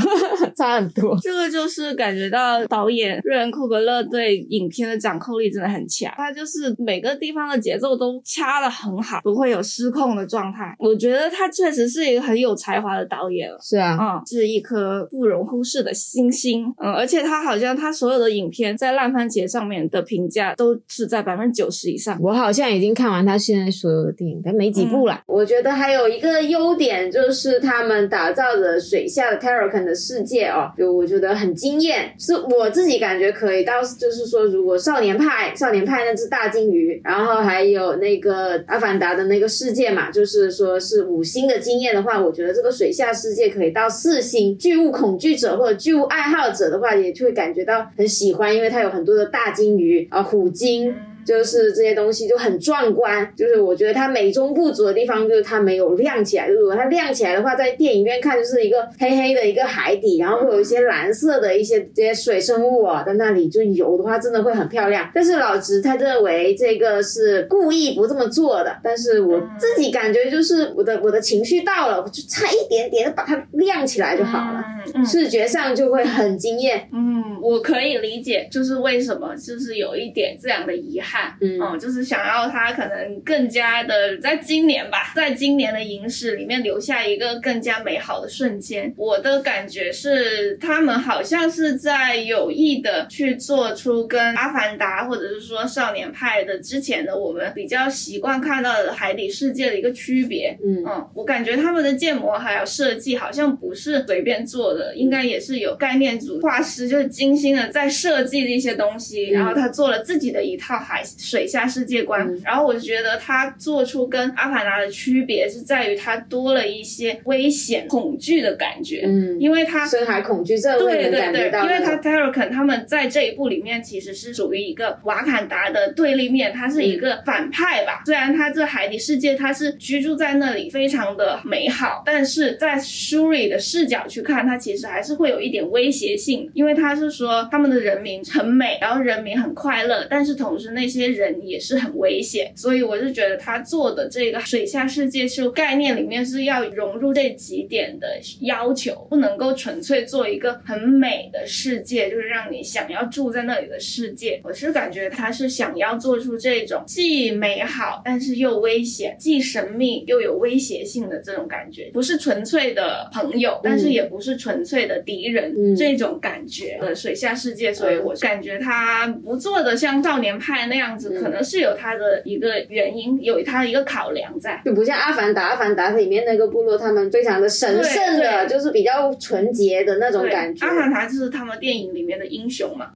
[0.57, 1.19] 差很多。
[1.21, 10.75] 这个就是感觉到导演瑞恩库格勒对影片的掌控力真的很强，他就是每个地方的节奏都掐的很好，不会有失控的状态。
[10.79, 13.59] 我觉得他确实是一个很有才华的导演了。
[13.63, 16.67] 是啊，嗯，是一颗不容忽视的星星。
[16.79, 22.19] 嗯，而且他好像他所有的影片在烂番茄上面的评价都是在百分之九十以上。
[22.23, 25.21] 我好像已经看完他现在所有的电影，但没几部了。
[25.27, 33.65] 我觉得还有一个优点就是他们打造的水下的 Terracan 的世界哦，就我觉得很惊艳，是我自己感觉可以。
[33.65, 44.57] 到就是说，如果少年派少年派那只大金鱼，然后还有那个阿凡达的那个世界嘛，就是说是五星的经验的话，我觉得这个水下世界可以到四星。
[44.59, 50.95] 巨物恐惧者或者巨物爱好者的话，也就会感觉到很喜喜欢，因为它有很多的大金鱼啊、虎鲸。
[51.31, 56.49] 就是这些东西就很壮观，就是我觉得它美中不足的地方就是它没有亮起来。
[56.49, 65.09] 如果它亮起来的话，在电影院看就是一个黑黑的一个海底，然后会有一些蓝色的一些这些水生物啊在那里就游的话，真的会很漂亮。
[65.15, 76.89] 但是老直他认为这个是故意不这么做的，但是我自己感觉就是我的我的情绪到了，我就差一点点把它亮起来就好了，嗯嗯视觉上就会很惊艳。
[76.93, 88.93] 嗯，我可以理解，就是为什么就是有一点这样的遗憾，嗯就是想要他可能更加的在今年吧，在今年的影史里面留下一个更加美好的瞬间。
[88.97, 100.57] 我的感觉是，他们好像是在有意的去做出跟《阿凡达》或者是说少年派的之前的我们比较习惯看到的海底世界的一个区别。
[100.63, 112.27] 嗯嗯，我感觉他们的建模还有设计好像不是随便做的，应该也是有概念组画师就是精心的在设计的一些东西，然后他做了自己的一套海海水下世界观。
[112.27, 128.03] 嗯然后我就觉得他做出跟阿凡达的区别是在于他多了一些危险、恐惧的感觉，嗯，因为他深海恐惧症对对对，因为他那种 Terracan 他们在这一部里面其实是属于一个瓦坎达的对立面，他是一个反派吧。
[128.07, 154.41] 虽然他这海底世界他是居住在那里，非常的美好，但是在 Shuri 的视角去看，他其实还是会有一点威胁性，因为他是说他们的人民很美，然后人民很快乐，但是同时那些人也是很危险，所以我就觉得他做的这个水下世界是概念里面是要融入这几点的要求，不能够纯粹做一个很美的世界，就是让你想要住在那里的世界。
[154.43, 174.61] 我是感觉他是想要做出这种既美好但是又危险，既神秘又有威胁性的这种感觉，不是纯粹的朋友，但是也不是纯粹的敌人、嗯这种感觉的水下世界，所以我感觉他不做的像少年派那样子，嗯可能是有他的一个原因，有他的一个考量在。
[174.65, 180.67] 就不像《阿凡达》，《阿凡达》里面那个部落，他们非常的神圣的，就是比较纯洁的那种，感觉。
[180.67, 182.91] 阿凡达就是他们电影里面的英雄嘛。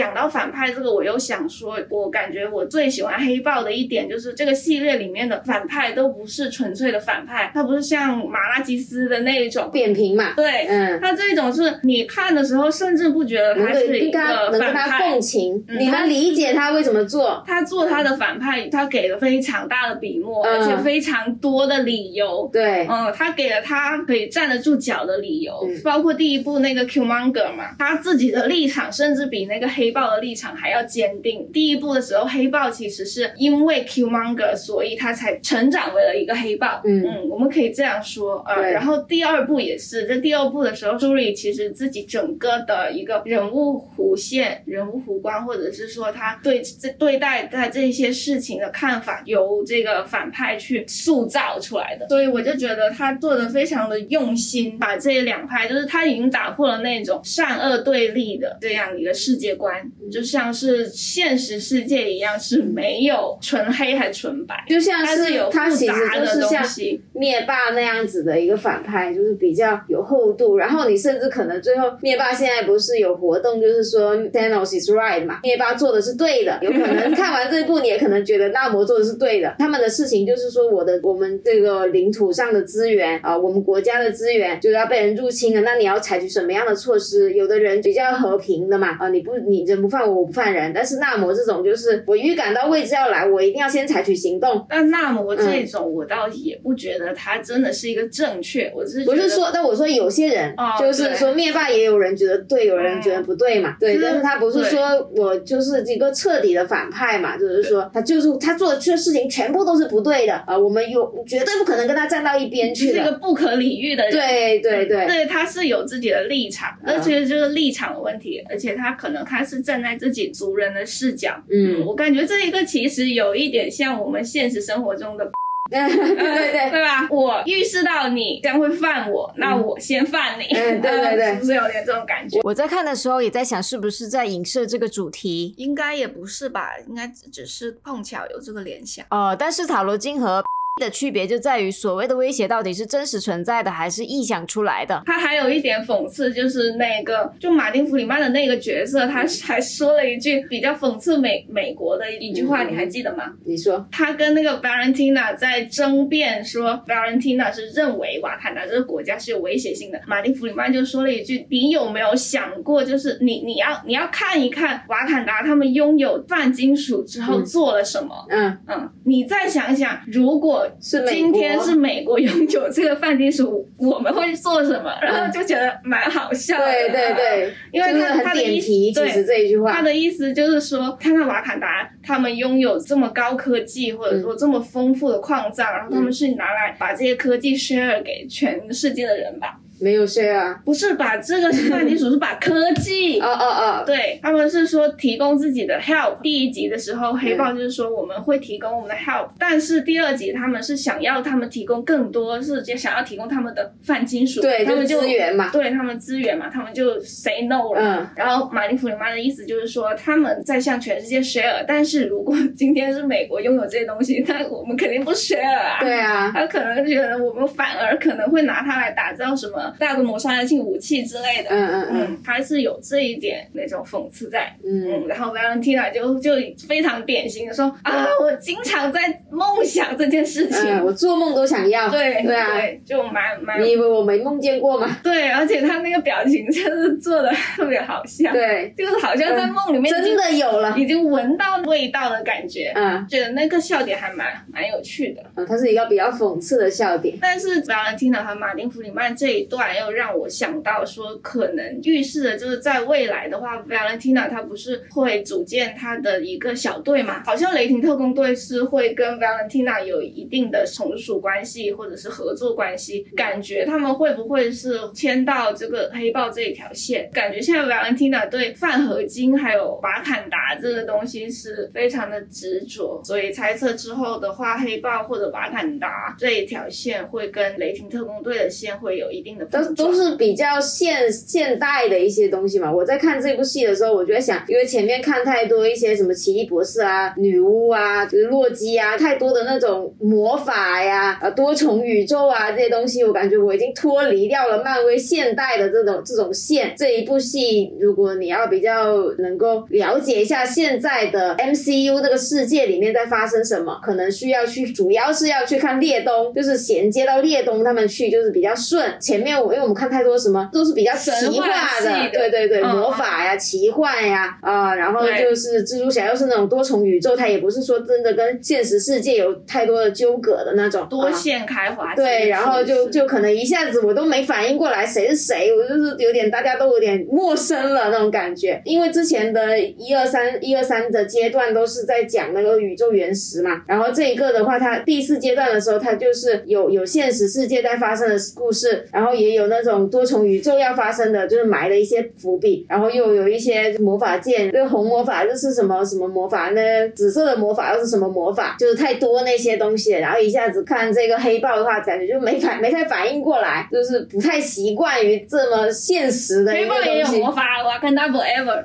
[0.00, 17.44] 讲到反派这个，我又想说，我感觉我最喜欢黑豹的一点就是这个系列里面的反派都不是纯粹的反派，他不是像马拉基斯的那一种，扁平嘛，对，嗯，他这种是你看的时候甚至不觉得他是一跟他个能跟他反派共，情，嗯你能理解他为什么做。
[17.46, 22.48] 他做他的反派，他给了非常大的笔墨，嗯而且非常多的理由。
[22.50, 31.50] 对，嗯，他给了他可以站得住脚的理由，嗯包括第一部那个 Qmonger 嘛，他自己的立场甚至比那个黑豹的立场还要坚定。
[31.52, 36.80] 第一部的时候，黑豹其实是因为 Qmonger，所以他才成长为了一个黑豹。
[36.84, 38.44] 嗯嗯，我们可以这样说。
[38.46, 52.08] 呃，然后第二部也是，在第二部的时候，Shuri 其实自己整个的一个人物弧线、人物弧光，或者是说他对这对待他这些事情的看法，由这个反派去塑造出来的。
[52.08, 59.69] 所以我就觉得他做的非常的用心，把这两派，就是他已经打破了那种善恶对立的这样一个世界观，
[60.10, 64.54] 就像是现实世界一样，是没有纯黑还纯白。
[64.68, 66.64] 就像它是有复他其实杂的就是像，
[67.12, 70.56] 灭霸那样子的一个反派，就是比较有厚度。
[70.58, 76.58] 然后你甚至可能最后灭霸现在不是有活动，就是说 Thanos is right 嘛，灭霸做的是对的。
[76.62, 79.54] 有可能 看完这一部，你也可能觉得纳摩做的是对的。
[79.58, 87.32] 他们的事情就是说，我的我们这个领土上的资源啊、我们国家的资源就要被人入侵了，那你要采取什么样的措施？
[87.34, 90.72] 有的人比较和平的嘛，啊、你不你人不犯我，我不犯人。
[90.72, 94.64] 但是纳摩这种就是我预感到位置要来，我一定要先采取行动。
[94.68, 104.80] 但纳摩这嗯种，我倒也不觉得他真的是一个正确，我只是不是说，但我说有些人、哦就是说灭霸也有人觉得对，有人觉得不对嘛，对，就是但是他不是说
[105.14, 114.12] 我就是一个彻底的反派嘛，就是说他就是他做的这事情全部都是不对的啊、我们有绝对不可能跟他站到一边去是一个，不可理喻的人。
[114.12, 116.94] 对对对，对，他是有自己的立场，嗯。
[116.94, 121.42] 而且就是立场的问题，而且他可能他是站在自己族人的视角。
[121.50, 125.30] 嗯，我感觉这一个其实有一点像我们现实生活中的，
[125.70, 126.70] 对对对。
[126.70, 127.08] 对吧？
[127.10, 130.44] 我预示到你将会犯我，那我先犯你。
[130.44, 132.40] 嗯 对对对是不是有点这种感觉？
[132.44, 135.52] 我在看的时候也在想，是不是在影射这个主题？
[135.56, 139.04] 应该也不是吧，应该只是碰巧有这个联想。
[139.10, 140.44] 呃，但是塔罗金和
[140.80, 145.02] 的区别就在于，所谓的威胁到底是真实存在的，还是臆想出来的？
[145.06, 153.32] 他还有一点讽刺，就是那个就马丁·弗里曼的那个角色，他还说了一句比较讽刺美美国的一句话，嗯你还记得吗？
[153.44, 160.00] 你说，他跟那个 Valentina 在争辩说，Valentina 是认为瓦坎达这个国家是有威胁性的。
[160.06, 168.26] 马丁·弗里曼就说了一句：“你有没有想过，就是你你要你要看一看瓦坎达他们拥有泛金属之后嗯做了什么？
[168.30, 174.92] 嗯，嗯，你再想想，如果是今天是美国拥有这个泛金属，我们会做什么？
[175.00, 176.66] 然嗯后就觉得蛮好笑的。
[176.66, 189.58] 对对对，因为就是他他的意思很点题，其对实这一句话他，的意思就是说，看看瓦坎达他们拥有这么高科技，或者说这么丰富的矿藏，然后他们是拿来把这些科技 share 给全世界的人吧？
[189.80, 196.20] 没有 share 啊，不是把这个泛金属，是把科技 哦哦哦，对，他们是说提供自己的 help。
[196.22, 207.80] 第一集的时候，黑豹就是说我们会提供我们的 help，、但是第二集他们是想要他们提供更多，是就想要提供他们的泛金属，对，他们就资源嘛，对他们资源嘛，他们就 say no 了。
[207.80, 208.06] 嗯。
[208.16, 215.78] 然后马丁·弗里曼的意思就是说，他们在向全世界 share，但是如果今天是美国拥有这些东西，那我们肯定不 share 啊。
[215.80, 221.50] 对啊，他可能觉得我们反而可能会拿它来打造什么么大规模杀伤性武器之类的。
[221.50, 224.54] 嗯嗯嗯嗯，还是有这一点那种讽刺在。
[224.64, 226.32] 嗯嗯，然后 Valentina 就就
[226.66, 229.00] 非常典型的说啊，我经常在
[229.30, 230.70] 梦想这件事情。
[230.70, 231.88] 嗯，我做梦都想要。
[231.90, 234.98] 对对啊，就蛮蛮你以为我没梦见过吗？
[235.02, 240.76] 对，而且他那个表情真是做的特别好笑，，对，就是好像在梦里面真的有了。
[240.78, 245.22] 已经闻到味道的感觉，嗯觉得那个笑点还蛮蛮有趣的。
[245.36, 247.18] 嗯，它是一个比较讽刺的笑点。
[247.20, 257.22] 但是 Valentina 和马丁·弗里曼这一段又让我想到说，可能预示的就是在未来的话，Valentina 她不是会组建她的一个小队嘛？
[257.24, 267.10] 好像雷霆特工队是会跟 Valentina 有一定的从属关系或者是合作关系，感觉他们会不会是牵到这个黑豹这一条线？
[267.12, 282.72] 感觉现在 Valentina 对饭合金还有瓦坎达这个东西是非常的执着，所以猜测之后的话，黑豹或者瓦坎达这一条线会跟雷霆特工队的线会有一定的都都是比较现现代的一些东西嘛。
[282.72, 296.74] 我在看这部戏的时候，我就在想，因为前面看太多一些什么奇异博士啊、女巫啊、就是洛基啊，太多的那种魔法呀、啊多重宇宙啊这些东西，我感觉我已经脱离掉了漫威现代的这种这种线。
[296.76, 308.94] 这一部戏，如果你要比较能够了解一下现在的 MCU 这个世界里面在发生什么，可能需要去，主要是要去看列东，就是衔接到列东他们去，就是比较顺。
[309.00, 311.46] 前面我因为我们看太多什么都是比较奇神话
[311.80, 321.94] 的对对对，嗯魔法呀、奇幻呀啊、然后就是蜘蛛侠又是那种多重宇宙，它也不是说真的跟现实世界有太多的纠葛的那种啊多线开花。
[321.94, 328.60] 对，然后就就可能一下子我都没反应过来谁是谁，我就是有点大家都有点陌生了那种感觉。
[328.64, 356.80] 因为之前的一二三一二三的阶段都是在讲那个宇宙原石嘛，然后这一个的话，它第四阶段的时候，它就是有有现实世界在发生的故事，然后也有那种多重宇宙要发生的，就是埋了一些伏笔，然后又有一些魔法剑，这个红魔法就是什么什么魔法，那紫色的魔法又是什么魔法，就是太多那些东西，然后一下子看这个黑豹的话，感觉就没反没太反应过来，就是不太习惯于这么现实的黑豹。
[356.80, 358.64] 也有魔法，瓦坎达 forever。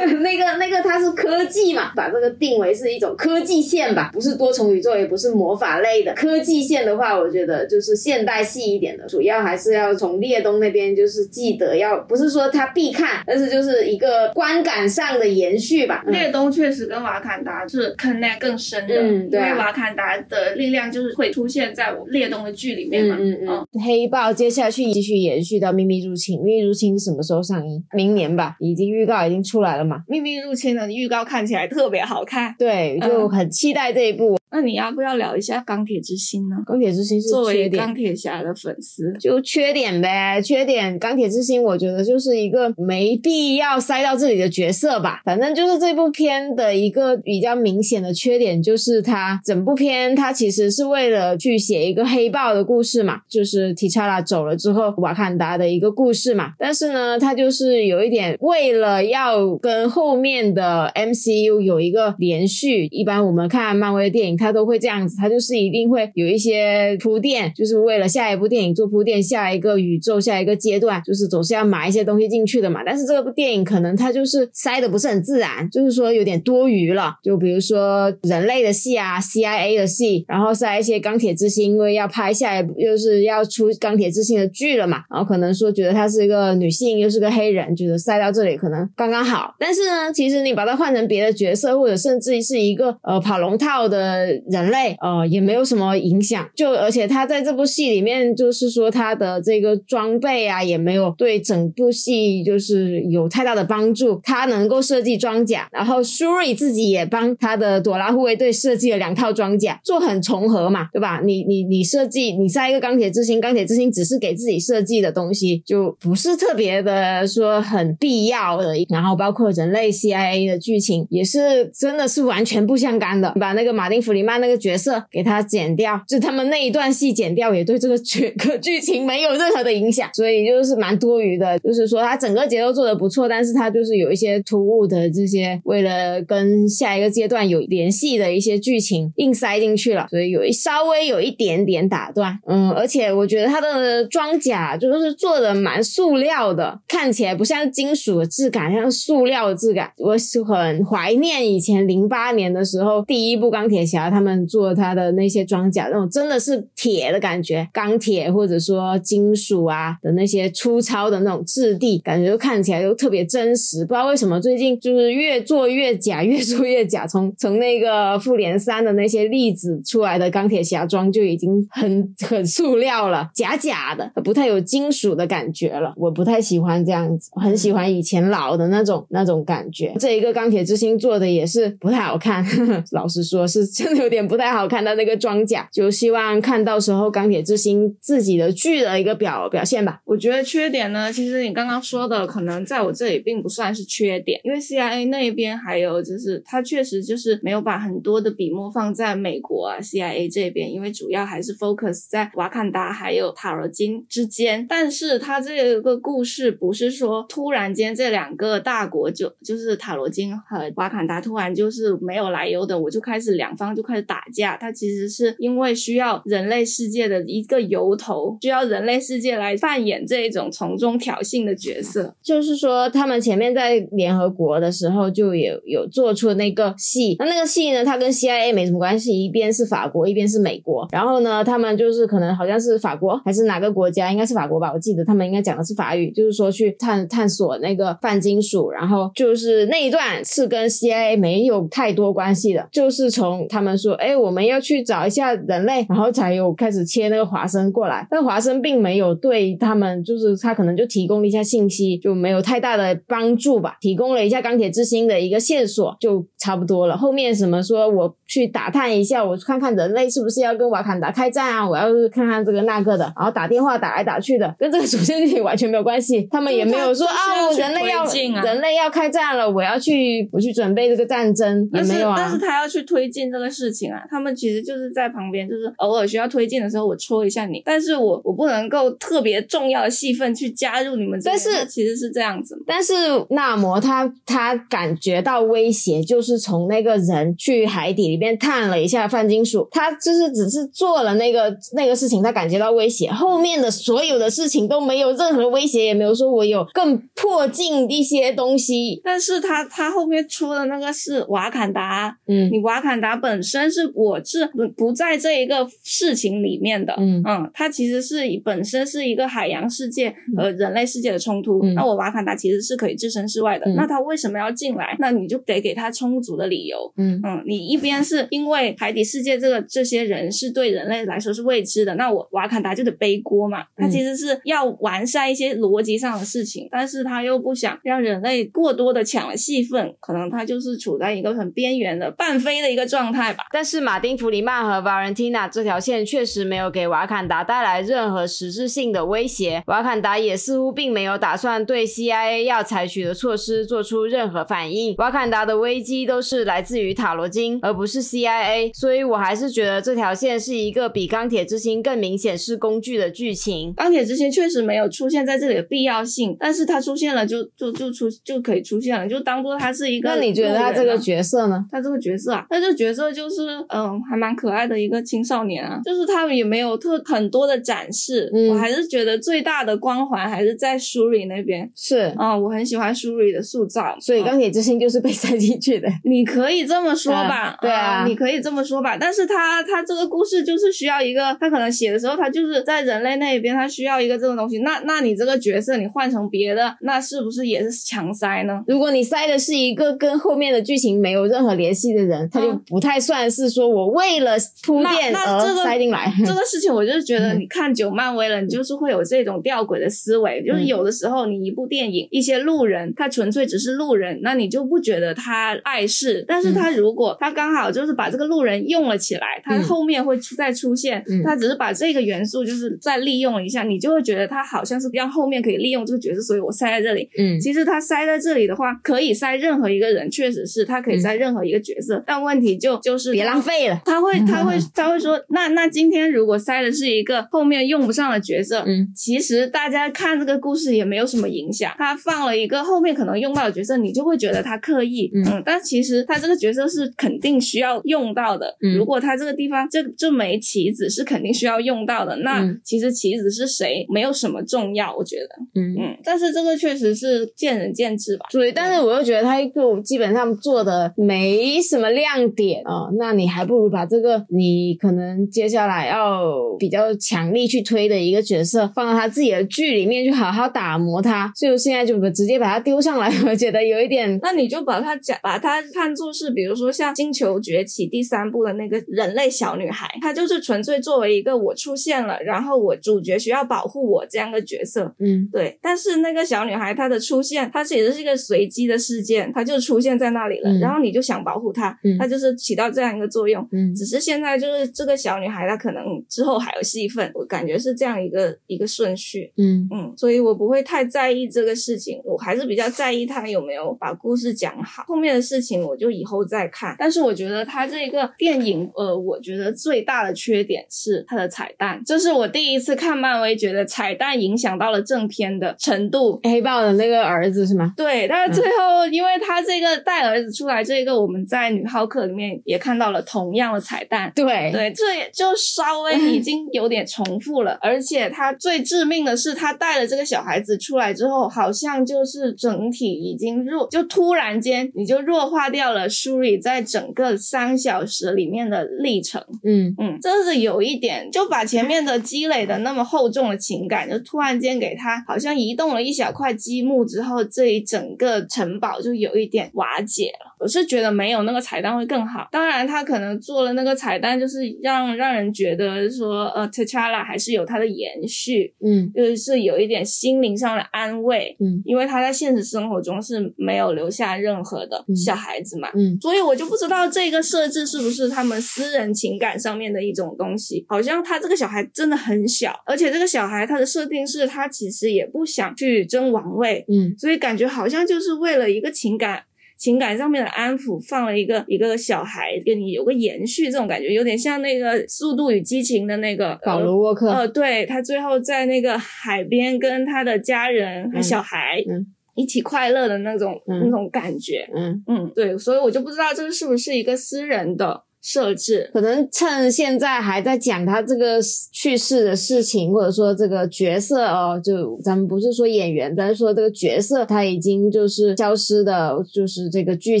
[0.20, 16.02] 那个那个它是科技嘛，把这个定为是一种科技线吧，不是多重宇宙，也不是魔法类的科技线的话，我觉得就是现代系一点的，主要还是要从列东那边就是记得要，不是说他必看，但是就是一个观感上的延续吧。
[16.06, 23.16] 嗯列东确实跟瓦坎达是 connect 更深的，嗯对啊因为瓦坎达的力量就是会出现在我列东的剧里面嘛。
[23.18, 27.84] 嗯嗯嗯黑豹接下去继续延续到秘密入侵，秘密入侵是什么时候上映？
[27.92, 30.02] 明年吧，已经预告已经出来了嘛。
[30.08, 34.38] 秘密入侵的预告看起来特别好看，对，就很期待这一部。
[34.50, 36.56] 那你要不要聊一下钢铁之心呢？
[36.66, 40.98] 钢铁之心是作缺点为钢，铁侠的粉丝，就缺点呗，缺点。
[40.98, 45.20] 钢铁之心，我觉得就是一个没必要塞到这里的角色吧。
[45.24, 56.52] 反正就是这部片的一个比较明显的缺点，就是它整部片它其实是为了去写一个黑豹的故事嘛，就是提查拉走了之后，瓦坎达的一个故事嘛。
[56.58, 72.82] 但是呢，它就是有一点为了要跟后面的 MCU 有一个连续，一般我们看漫威的电影，它都会这样子，它就是一定会有一些铺垫，就是为了下一部电影做铺垫，下一个宇宙，下一个阶段，就是总是要埋一些东西进去的嘛。
[72.84, 77.14] 但是这部电影可能它就是塞的不是很自然，就是说有点多余了。
[77.22, 89.54] 就比如说人类的戏啊，CIA 的戏，然后塞一些钢铁之心，因为要拍下一部又是要出钢铁之心的剧了嘛，然后可能说觉得她是一个女性，又是个黑人，觉得塞到这里可能刚刚好。
[89.58, 96.48] 但是呢，其实你把它换成别的角色，或者甚至是一个呃跑龙套的人类，呃也没有什么影响。
[96.54, 104.20] 就而且他在这部戏里面，就是说他的这个装备啊，也没有对整部戏就是有太大的帮助。
[104.22, 111.20] 他能够设计装甲，然后舒瑞自己也帮他的朵拉护卫队设计了两套装甲，做很重合嘛，对吧？
[111.24, 118.74] 你你你设计，你塞一个钢铁之心，钢铁之心只是给自己设计的东西，就不是特别的说很必要的。
[118.88, 131.58] 然后包括人类 CIA 的剧情也是真的是完全不相干的，把那个马丁弗里曼那个角色给他剪掉，就他们那一段戏剪掉，也对这个剧 个剧情没有任何的影响，所以就是蛮多余的。
[131.60, 142.38] 就是说他整个节奏做的不错，但是他就是有一些突兀的这些为了跟下一个阶段有联系的一些剧情硬塞进去了，所以有一稍微有一点点打断。
[142.46, 149.92] 嗯，而且我觉得他的装甲就是做的蛮塑料的，看起来不像金属的质感，像塑料的质感。
[149.98, 163.84] 我是很怀念以前零八年的时候第一部钢铁侠他们做他的那些装甲，那种真的是铁的感觉，钢铁或者说金属啊的那些粗糙的那种质地，感觉就看起来都特别真实。
[163.84, 167.06] 不知道为什么最近就是越做越假， 越做越假。
[167.06, 175.92] 从从那个复联三的那些粒子出来的钢铁侠装就已经很很塑料了，假假的，不太有金属的感觉了。
[175.96, 179.94] 我不太喜欢这样子，很喜欢以前老的那种那种感觉。
[179.98, 185.68] 这一个钢铁之心做的也是不太好看，呵 呵老实说是真的有点不太好看的那个装甲。
[185.72, 190.00] 就希望看到时候钢铁之心自己的剧的一个表好表现吧。
[190.04, 204.66] 我觉得缺点呢，其实你刚刚说的可能在我这里并不算是缺点，因为 CIA 那边还有就是它确实就是没有把很多的笔墨放在美国啊 CIA 这边，因为主要还是 focus 在瓦坎达还有塔罗金之间。
[204.68, 214.56] 但是它这个故事不是说突然间这两个大国就就是塔罗金和瓦坎达突然就是没有来由的，我就开始两方就开始打架。
[214.56, 222.14] 它其实是因为需要人类世界的一个由头，需要人类世界来扮演这一种从中挑衅的角色。
[222.22, 230.86] 就是说，他们前面在联合国的时候就有有做出那个戏，那那个戏呢，它跟 CIA 没什么关系，一边是法国，一边是美国。
[230.90, 256.96] 然后呢，他们就是可能好像是法国还是哪个国家，应该是法国吧，我记得他们应该讲的是法语，就是说去探探索那个泛金属，然后就是那一段是跟 CIA 没有太多关系的，就是从他们说，哎，我们要去找一下人类，然后才有开始切那个华生过来，但华生并没有对他们，就是他可能就提供了一下信息，就没有太大的帮助吧，提供了一下钢铁之心的一个线索，就差不多了。
[256.96, 261.68] 后面什么说我去打探一下，我看看人类是不是要跟瓦坎达开战啊？
[261.68, 266.28] 我要是看看这个那个的，然后打电话打来打去的，跟这个主线剧情完全没有关系。
[266.30, 268.04] 他们也没有说啊，人类要
[268.42, 272.14] 人类要开战了，我要去我去准备这个战争，也没有啊。
[272.16, 281.18] 但是他要去推进这个事情啊，他们其实就是在旁边，就是偶尔需要推进的时候，我戳一下你，但是我我不能够特别重要的戏份去加入你们。
[281.24, 282.92] 但是其实是这样子，但是
[283.30, 299.00] 纳摩他他感觉到威胁，就是从那个人去海底里面探了一下泛金属，他就是只是做了那个那个事情，他感觉到威胁，后面的所有的事情都没有任何威胁，也没有说我有更迫近一些东西。
[299.02, 307.22] 但是他他后面出的那个是瓦坎达，嗯，你瓦坎达本身是我是不不在这一个事情里面的，嗯。
[307.26, 311.62] 嗯，他其实是本身是一个海洋世界和人类世界的冲突。
[311.74, 314.96] 那我瓦坎达其实是可以置身事外的，那他为什么要进来？
[314.98, 316.92] 那你就得给他充足的理由。
[316.96, 323.64] 嗯嗯，你一边是因为海底世界这个这些人是对人类来说是未知的，那我瓦坎达就得背锅嘛。
[323.76, 333.44] 他其实是要完善一些逻辑上的事情，但是他又不想让人类过多的抢了戏份，可能他就是处在一个很边缘的半飞的一个状态吧。
[333.52, 344.94] 但是马丁·弗里曼和 Valentina 这条线确实没有给瓦坎达带来任何实质性的威胁，瓦坎达也似乎并没有打算对 CIA 要采取的措施做出任何反应。
[344.98, 353.72] 瓦坎达的危机都是来自于塔罗金，而不是 CIA，所以我还是觉得这条线是一个比钢铁之心更明显是工具的剧情。
[353.74, 360.08] 钢铁之心确实没有出现在这里的必要性，但是它出现了就就就出就可以出现了，就当做它是一个。
[360.08, 361.64] 那你觉得他这个角色呢？
[361.70, 371.70] 他这个角色啊，他这个角色就是嗯，还蛮可爱的一个青少年啊，就是他们也没有特很多的展示，嗯我还是觉得最大的光环还是在舒瑞那边。
[371.74, 375.88] 是，嗯，我很喜欢舒瑞的塑造，所以嗯钢铁之心就是被塞进去的。
[376.04, 378.96] 你可以这么说吧，对啊你可以这么说吧。
[378.96, 384.58] 但是他他这个故事就是需要一个，他可能写的时候，他就是在人类那一边，他需要一个这种东西。
[384.58, 388.62] 那那你这个角色你换成别的，那是不是也是强塞呢？
[388.66, 396.12] 如果你塞的是一个跟后面的剧情没有任何联系的人，他就不太算是说我为了铺垫这个塞进来。
[396.26, 400.66] 这个事情，我就是觉得，嗯你看久漫威了，你就是会有这种吊诡的思维，就是嗯。
[400.68, 406.22] 有的时候你一部电影，一些路人他纯粹只是路人，那你就不觉得他碍事。
[406.28, 409.62] 但是他如果他刚好就是把这个路人用了起来，他嗯。
[409.62, 417.08] 后面会出再出现嗯，他只是把这个元素就是再利用一下，你就会觉得他好像是让后面可以利用这个角色，所以我塞在这里。
[417.18, 417.40] 嗯。
[417.40, 423.80] 其实他塞在这里的话，可以塞任何一个人，确实是他可以塞任何一个角色，但问题就就是别浪费了。
[423.84, 431.72] 他会，他会， 他会说，那那今天如果塞的是一个后面用不上的角色，嗯，其实大家看这个故事也没有什么影响。
[431.78, 438.56] 他放了一个后面可能用到的角色，你就会觉得他刻意，嗯但其其实他这个角色是肯定需要用到的。
[438.60, 445.60] 嗯如果他这个地方这这枚棋子是肯定需要用到的，那嗯其实棋子是谁没有什么重要，我觉得。
[445.60, 445.76] 嗯。
[445.78, 448.26] 嗯，但是这个确实是见仁见智吧。
[448.30, 456.24] 所以，但是我又觉得他就基本上做的没什么亮点啊、那你还不如把这个你可能接下来要
[456.58, 474.94] 比较强力去推的一个角色放到他自己的剧里面去好好打磨他，就现在就直接把他丢上来，我觉得有一点那你就把他讲，把他看作是，比如说像《星球崛起》第三部的那个人类小女孩，她就是纯粹作为一个我出现了，然后我主角需要保护我这样的角色。
[474.98, 483.46] 嗯对，但是那个小女孩她的出现，她其实是一个随机的事件，她就出现在那里了，嗯然后你就想保护她，嗯她就是起到这样一个作用。
[483.52, 489.32] 嗯只是现在就是这个小女孩，她可能之后还有戏份，我感觉是这样一个一个顺序。
[489.36, 494.82] 嗯嗯，所以我不会太在意这个事情，我还是比较在意他有没有把故事讲好。
[494.86, 496.76] 后面的事情我就以后再看。
[496.78, 506.18] 但是我觉得他这个电影，呃，我觉得最大的缺点是它的彩蛋，这是我第一次看漫威觉得彩蛋影响到了正片的程度。
[506.24, 507.72] 黑豹的那个儿子是吗？
[507.76, 529.22] 对，但是最后，因为他这个带儿子出来，这个我们在女浩克里面也看到了同样的彩蛋，对对，这也就稍微 已经有点重复了，而且他最致命的是，他带了这个小孩子出来之后，好像就是整体已经弱，就突然间你就弱化掉了 Shuri 在整个三小时里面的历程。
[529.44, 540.27] 嗯嗯，这是有一点，就把前面的积累的那么厚重的情感，就突然间给他好像移动了一小块积木之后，这一整个城堡就有一点瓦解了。
[540.38, 542.28] 我是觉得没有那个彩蛋会更好。
[542.30, 551.36] 当然，他可能做了那个彩蛋，就是让让人觉得说，呃，T'Challa 还是有他的延续，嗯就是有一点心灵上的安慰。
[551.40, 560.64] 嗯因为他在现实生活中是没有留下任何的嗯小孩子嘛，嗯所以我就不知道这个设置是不是他们私人情感上面的一种东西。
[560.68, 569.24] 好像他这个小孩真的很小，而且这个小孩他的设定是他其实也不想去争王位，嗯所以感觉好像就是为了一个情感。
[569.58, 581.84] 情感上面的安抚，放了一个一个小孩，跟你有个延续，这种感觉有点像那个《速度与激情》的那个保罗沃克呃，对他最后在那个海边跟他的家人和嗯小孩嗯
[582.14, 584.48] 一起快乐的那种、嗯那种感觉。
[584.54, 588.70] 嗯，嗯，对，所以我就不知道这个是不是一个私人的设置。
[588.72, 591.20] 可能趁现在还在讲他这个
[591.52, 600.00] 去世的事情，或者说这个角色哦，就咱们不是说演员，咱是说这个角色他已经就是消失的，就是这个剧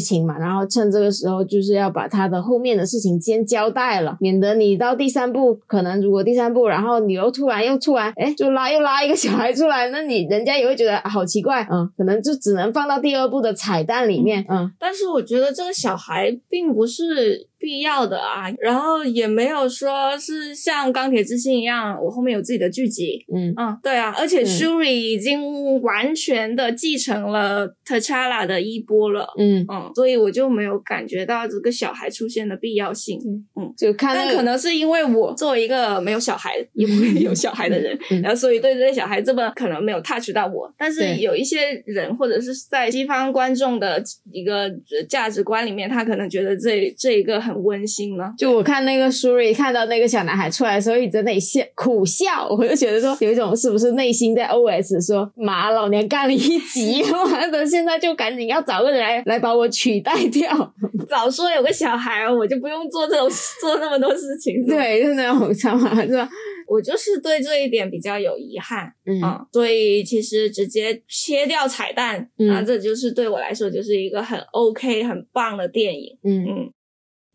[0.00, 0.38] 情嘛。
[0.38, 23.24] 然后趁这个时候，就是要把他的后面的事情先交代了，免得你到第三部，可能如果第三部，然后你又突然又突然哎，就拉又拉一个小孩出来，那你人家也会觉得、啊好奇怪，嗯，可能就只能放到第二部的彩蛋里面，嗯但是我觉得这个小孩并不是必要的啊，然后也没有说是像钢铁之心一样，我后面有自己的剧集。
[23.34, 29.26] 嗯嗯，对啊，而且嗯 Shuri 已经完全的继承了 T'Challa 的衣钵了。
[29.38, 33.18] 嗯，嗯，所以我就没有感觉到这个小孩出现的必要性。
[33.56, 40.72] 嗯就看那个但可能是因为我作为一个没有小孩， 也不会有小孩的人，嗯然后所以对这些小孩这么可能没有 touch 到我。
[40.76, 44.02] 但是有一些人，或者是在西方观众的
[44.32, 48.24] 一个呃价值观里面，他可能觉得这这一个很温馨呢。
[48.36, 60.74] 就我看那个 Shuri 看到那个小男孩出来的时候，一直在那里笑苦笑， 我就觉得说有一种是不是内心在 OS 说妈老娘干了一集，妈的现在就赶紧要找个人来 来把我取代掉。
[61.08, 63.28] 早说有个小孩，我就不用做这种
[63.60, 64.66] 做那么多事情。
[64.66, 66.28] 对，就是那种想法是吧？
[66.68, 68.92] 我就是对这一点比较有遗憾。
[69.06, 76.18] 嗯啊、所以其实直接切掉彩蛋，嗯啊，这就是对我来说就是一个很 OK、很棒的电影。
[76.22, 76.72] 嗯，嗯，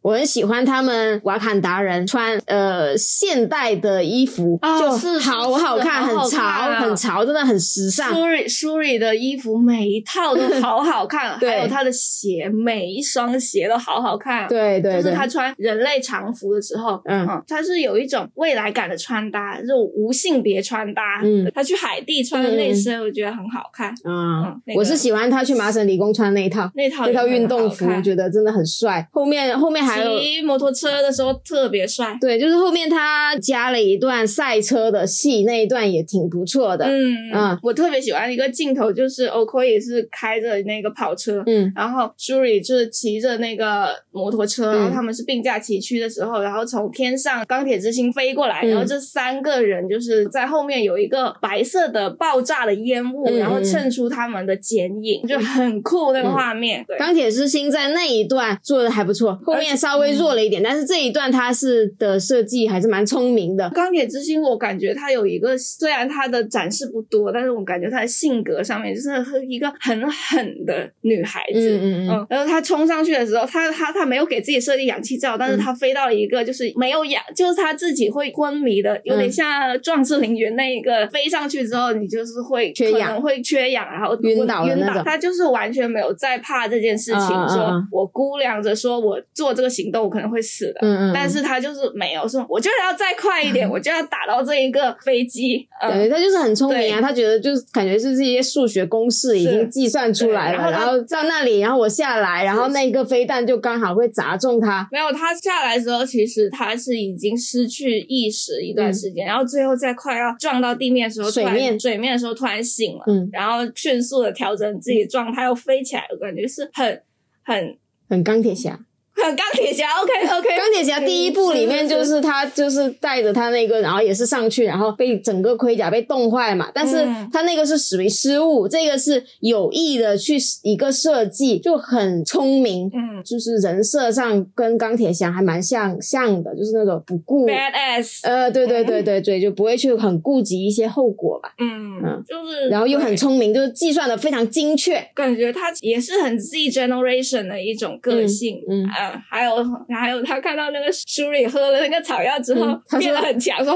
[0.04, 8.14] 我很喜欢他们瓦坎达人穿呃现代的衣服，哦就是好好看，很潮，啊很潮，真的很时尚。
[8.14, 14.48] Shuri Shuri 的衣服每一套都好好看， 还有他的鞋，每一双鞋都好好看。。
[14.50, 21.22] 对对对，就是他穿人类常服的时候，嗯嗯，他是有一种未来感的穿搭，这种无性别穿搭。
[21.24, 23.90] 嗯他去海地穿的那身，我觉得很好看。
[24.04, 26.70] 啊、嗯那个我是喜欢他去麻省理工穿那一套。
[26.76, 29.08] 那套那套运动服，我觉得真的很帅。
[29.14, 32.18] 后面后面还还有骑摩托车的时候特别帅。
[32.20, 36.86] 对，就是后面他加了一段赛车的戏，那一段也挺不错的。
[36.86, 56.84] 嗯嗯我特别喜欢一个镜头，就是 Okoye 是开着那个跑车，嗯然后 Shuri 就是骑着那个摩托车，嗯然后他们是并驾齐驱的时候，然后从天上钢铁之心飞过来，嗯然后这三个人就是在后面有一个白色的爆炸的烟雾，嗯然后衬出他们的剪影，就很酷那个画面。
[56.88, 63.70] 对，钢铁之心在那一段做的还不错，后面稍微弱了一点，但是这一段它是的设计还是蛮聪明的。
[63.72, 69.10] 钢铁之心，我感觉她有一个，虽然她的展示不多，但是我感觉她的性格上面就是
[69.46, 71.78] 一个很狠的女孩子。
[71.78, 85.04] 嗯嗯嗯然后她冲上去的时候，她她她没有给自己设定氧气罩，但是她飞到了一个就是没有氧，就是她自己会昏迷的，有点像壮志凌云那一个飞上去之后，你就是会缺氧会缺氧， 然后晕倒晕倒。
[85.04, 95.68] 她就是完全没有在怕这件事情，说嗯我估量着说我做这个行动我可能会死的，嗯嗯，但是他就是没有说，我就是要再快一点， 我就要打到这一个飞机。
[95.82, 104.88] 对，嗯，他就是很聪明啊，他觉得就是感觉是这些数学公式已经计算出来了，然后他然后到那里，然后我下来，然后那个飞弹就刚好会砸中他。
[104.92, 111.80] 没有他下来的时候，其实他是已经失去意识一段时间，然后最后在快要撞到地面的时候，水面。
[111.80, 113.30] 水面的时候突然醒了，嗯。
[113.32, 117.02] 然后迅速的调整自己状态，又飞起来，我感觉是很
[117.44, 117.78] 很
[118.10, 118.86] 很钢铁侠，很
[119.24, 119.88] 钢铁侠。
[120.02, 126.70] OK OK，钢铁侠第一部里面就是他就是带着他那个，然后也是上去，然后被整个盔甲被冻坏嘛。
[126.74, 132.88] 但是嗯他那个是属于失误，这个是有意的去一个设计，就很聪明。
[132.94, 141.54] 嗯就是人设上跟钢铁侠还蛮像像的，就是那种不顾，badass，呃，对对对对对，就不会去很顾及一些后果吧。
[141.60, 145.02] 嗯嗯，就是然后又很聪明，就是计算的非常精确。
[145.14, 148.86] 感觉他也是很 Z generation 的一种个性，嗯
[149.30, 149.56] 还有
[149.94, 153.74] 还有他看到那个 Shuri 喝了那个草药之后、嗯他变得很强，说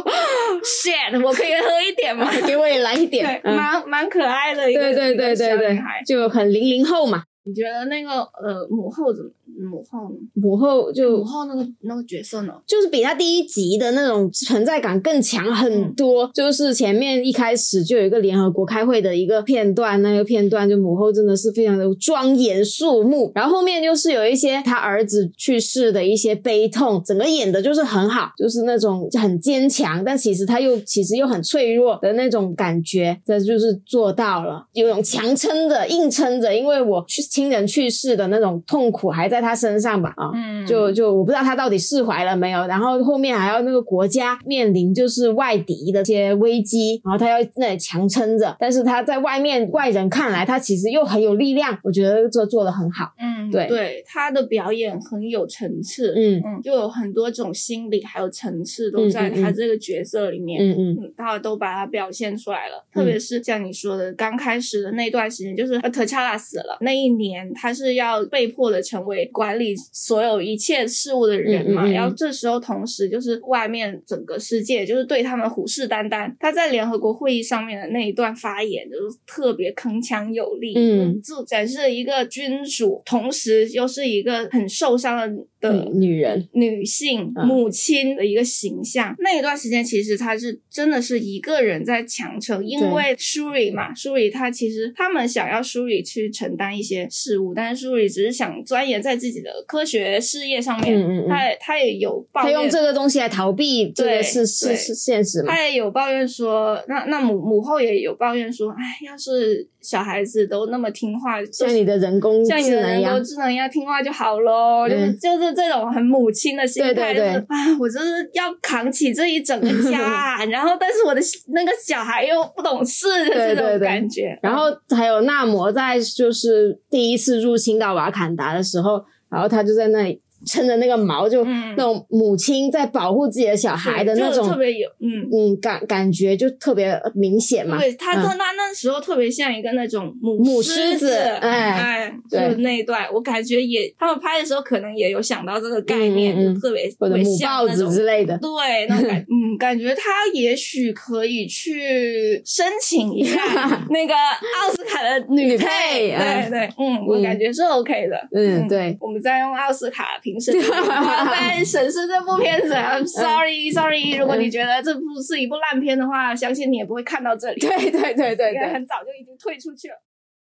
[0.64, 2.30] shit，我可以喝一点吗？
[2.46, 5.80] 给我也来一对点，，嗯蛮蛮可爱的一个对对对对对。
[6.06, 7.24] 就很零零后嘛。
[7.46, 10.16] 你觉得那个呃母后怎么母后呢？
[10.34, 12.54] 母后就母后那个那个角色呢？
[12.66, 16.30] 就是比他第一集的那种存在感更强很多。
[16.34, 40.66] 就是前面一开始就有一个联合国开会的一个片段，那个片段就母后真的是非常的庄严肃穆，然后后面就是有一些他儿子去世的一些悲痛，整个演的就是很好，就是那种很坚强，但其实他又其实又很脆弱的那种感觉，这就是做到了，有种强撑着、硬撑着，因为我去亲人去世的那种痛苦还在他身上吧，啊，嗯。
[40.68, 53.14] 就就我不知道他到底释怀了没有，然后后面还要那个国家面临就是外敌的一些危机，然后他要那里强撑着，但是他在外面外人看来，他其实又很有力量，我觉得这做的很好。
[53.18, 53.68] 嗯，对。
[53.68, 60.62] 对，他的表演很有层次，嗯嗯，就有很多种心理还有层次都在他这个角色里面。
[60.62, 89.16] 嗯嗯嗯，他都把它表现出来了，特别是像你说的，刚开始的那段时间，就是特恰拉死了那一年，他是要被迫的成为管理所有一切事物的人嘛，嗯嗯嗯然后这时候同时就是外面整个世界就是对他们虎视眈眈，他在联合国会议上面的那一段发言就是特别铿锵有力，嗯，就展示了一个君主，同时又是一个很受伤的的女女人，女性嗯母亲的一个形象。
[89.20, 100.98] 那一段时间，其实她是真的是一个人在强撑，因为 Shuri 嘛，Shuri 她其实他们想要 Shuri 去承担一些事务，但是 Shuri 只是想钻研在自己的科学事业上面。
[100.98, 101.58] 嗯嗯嗯。
[101.60, 105.54] 她也有抱怨，他用这个东西来逃避这对个是是是现实嘛？
[105.54, 115.18] 他也有抱怨说，那那母母后也有抱怨说，哎，要是小孩子都那么听话，像你的人工像你的人工，智能一样听话就好喽，就是嗯。
[115.20, 123.88] 就是这种很母亲的心态，对对对就是啊，我就是要扛起这一整个家啊， 然后但是我的那个小孩又不懂事的这种对对对。
[123.88, 124.64] 感觉，然后
[124.96, 135.28] 还有纳摩在就是第一次入侵到瓦坎达的时候，然后他就在那里撑着那个毛，就嗯那种母亲在保护自己的小孩的那就种特别有，嗯。
[135.32, 137.78] 嗯感感觉就特别明显嘛。
[137.80, 148.38] 对他，嗯他那那时候特别像一个那种母母狮狮子哎哎，对就那一段，我感觉也他们拍的时候可能也有想到这个概念，就特别或者母豹子之类的。
[148.38, 150.02] 对，那种 感，嗯，感觉他
[150.34, 153.42] 也许可以去申请一下
[153.90, 162.74] 那个奥斯卡的女 女配，对对，嗯，我嗯感觉是 OK 的，嗯，对，我们再用奥斯卡评审，再审视这部片子。
[162.74, 168.54] I'm sorry, sorry，如果你觉得这部是一部烂片的话，相信你也不会看到这里，对对对对对。
[168.54, 169.96] 应该很早就已经退出去了。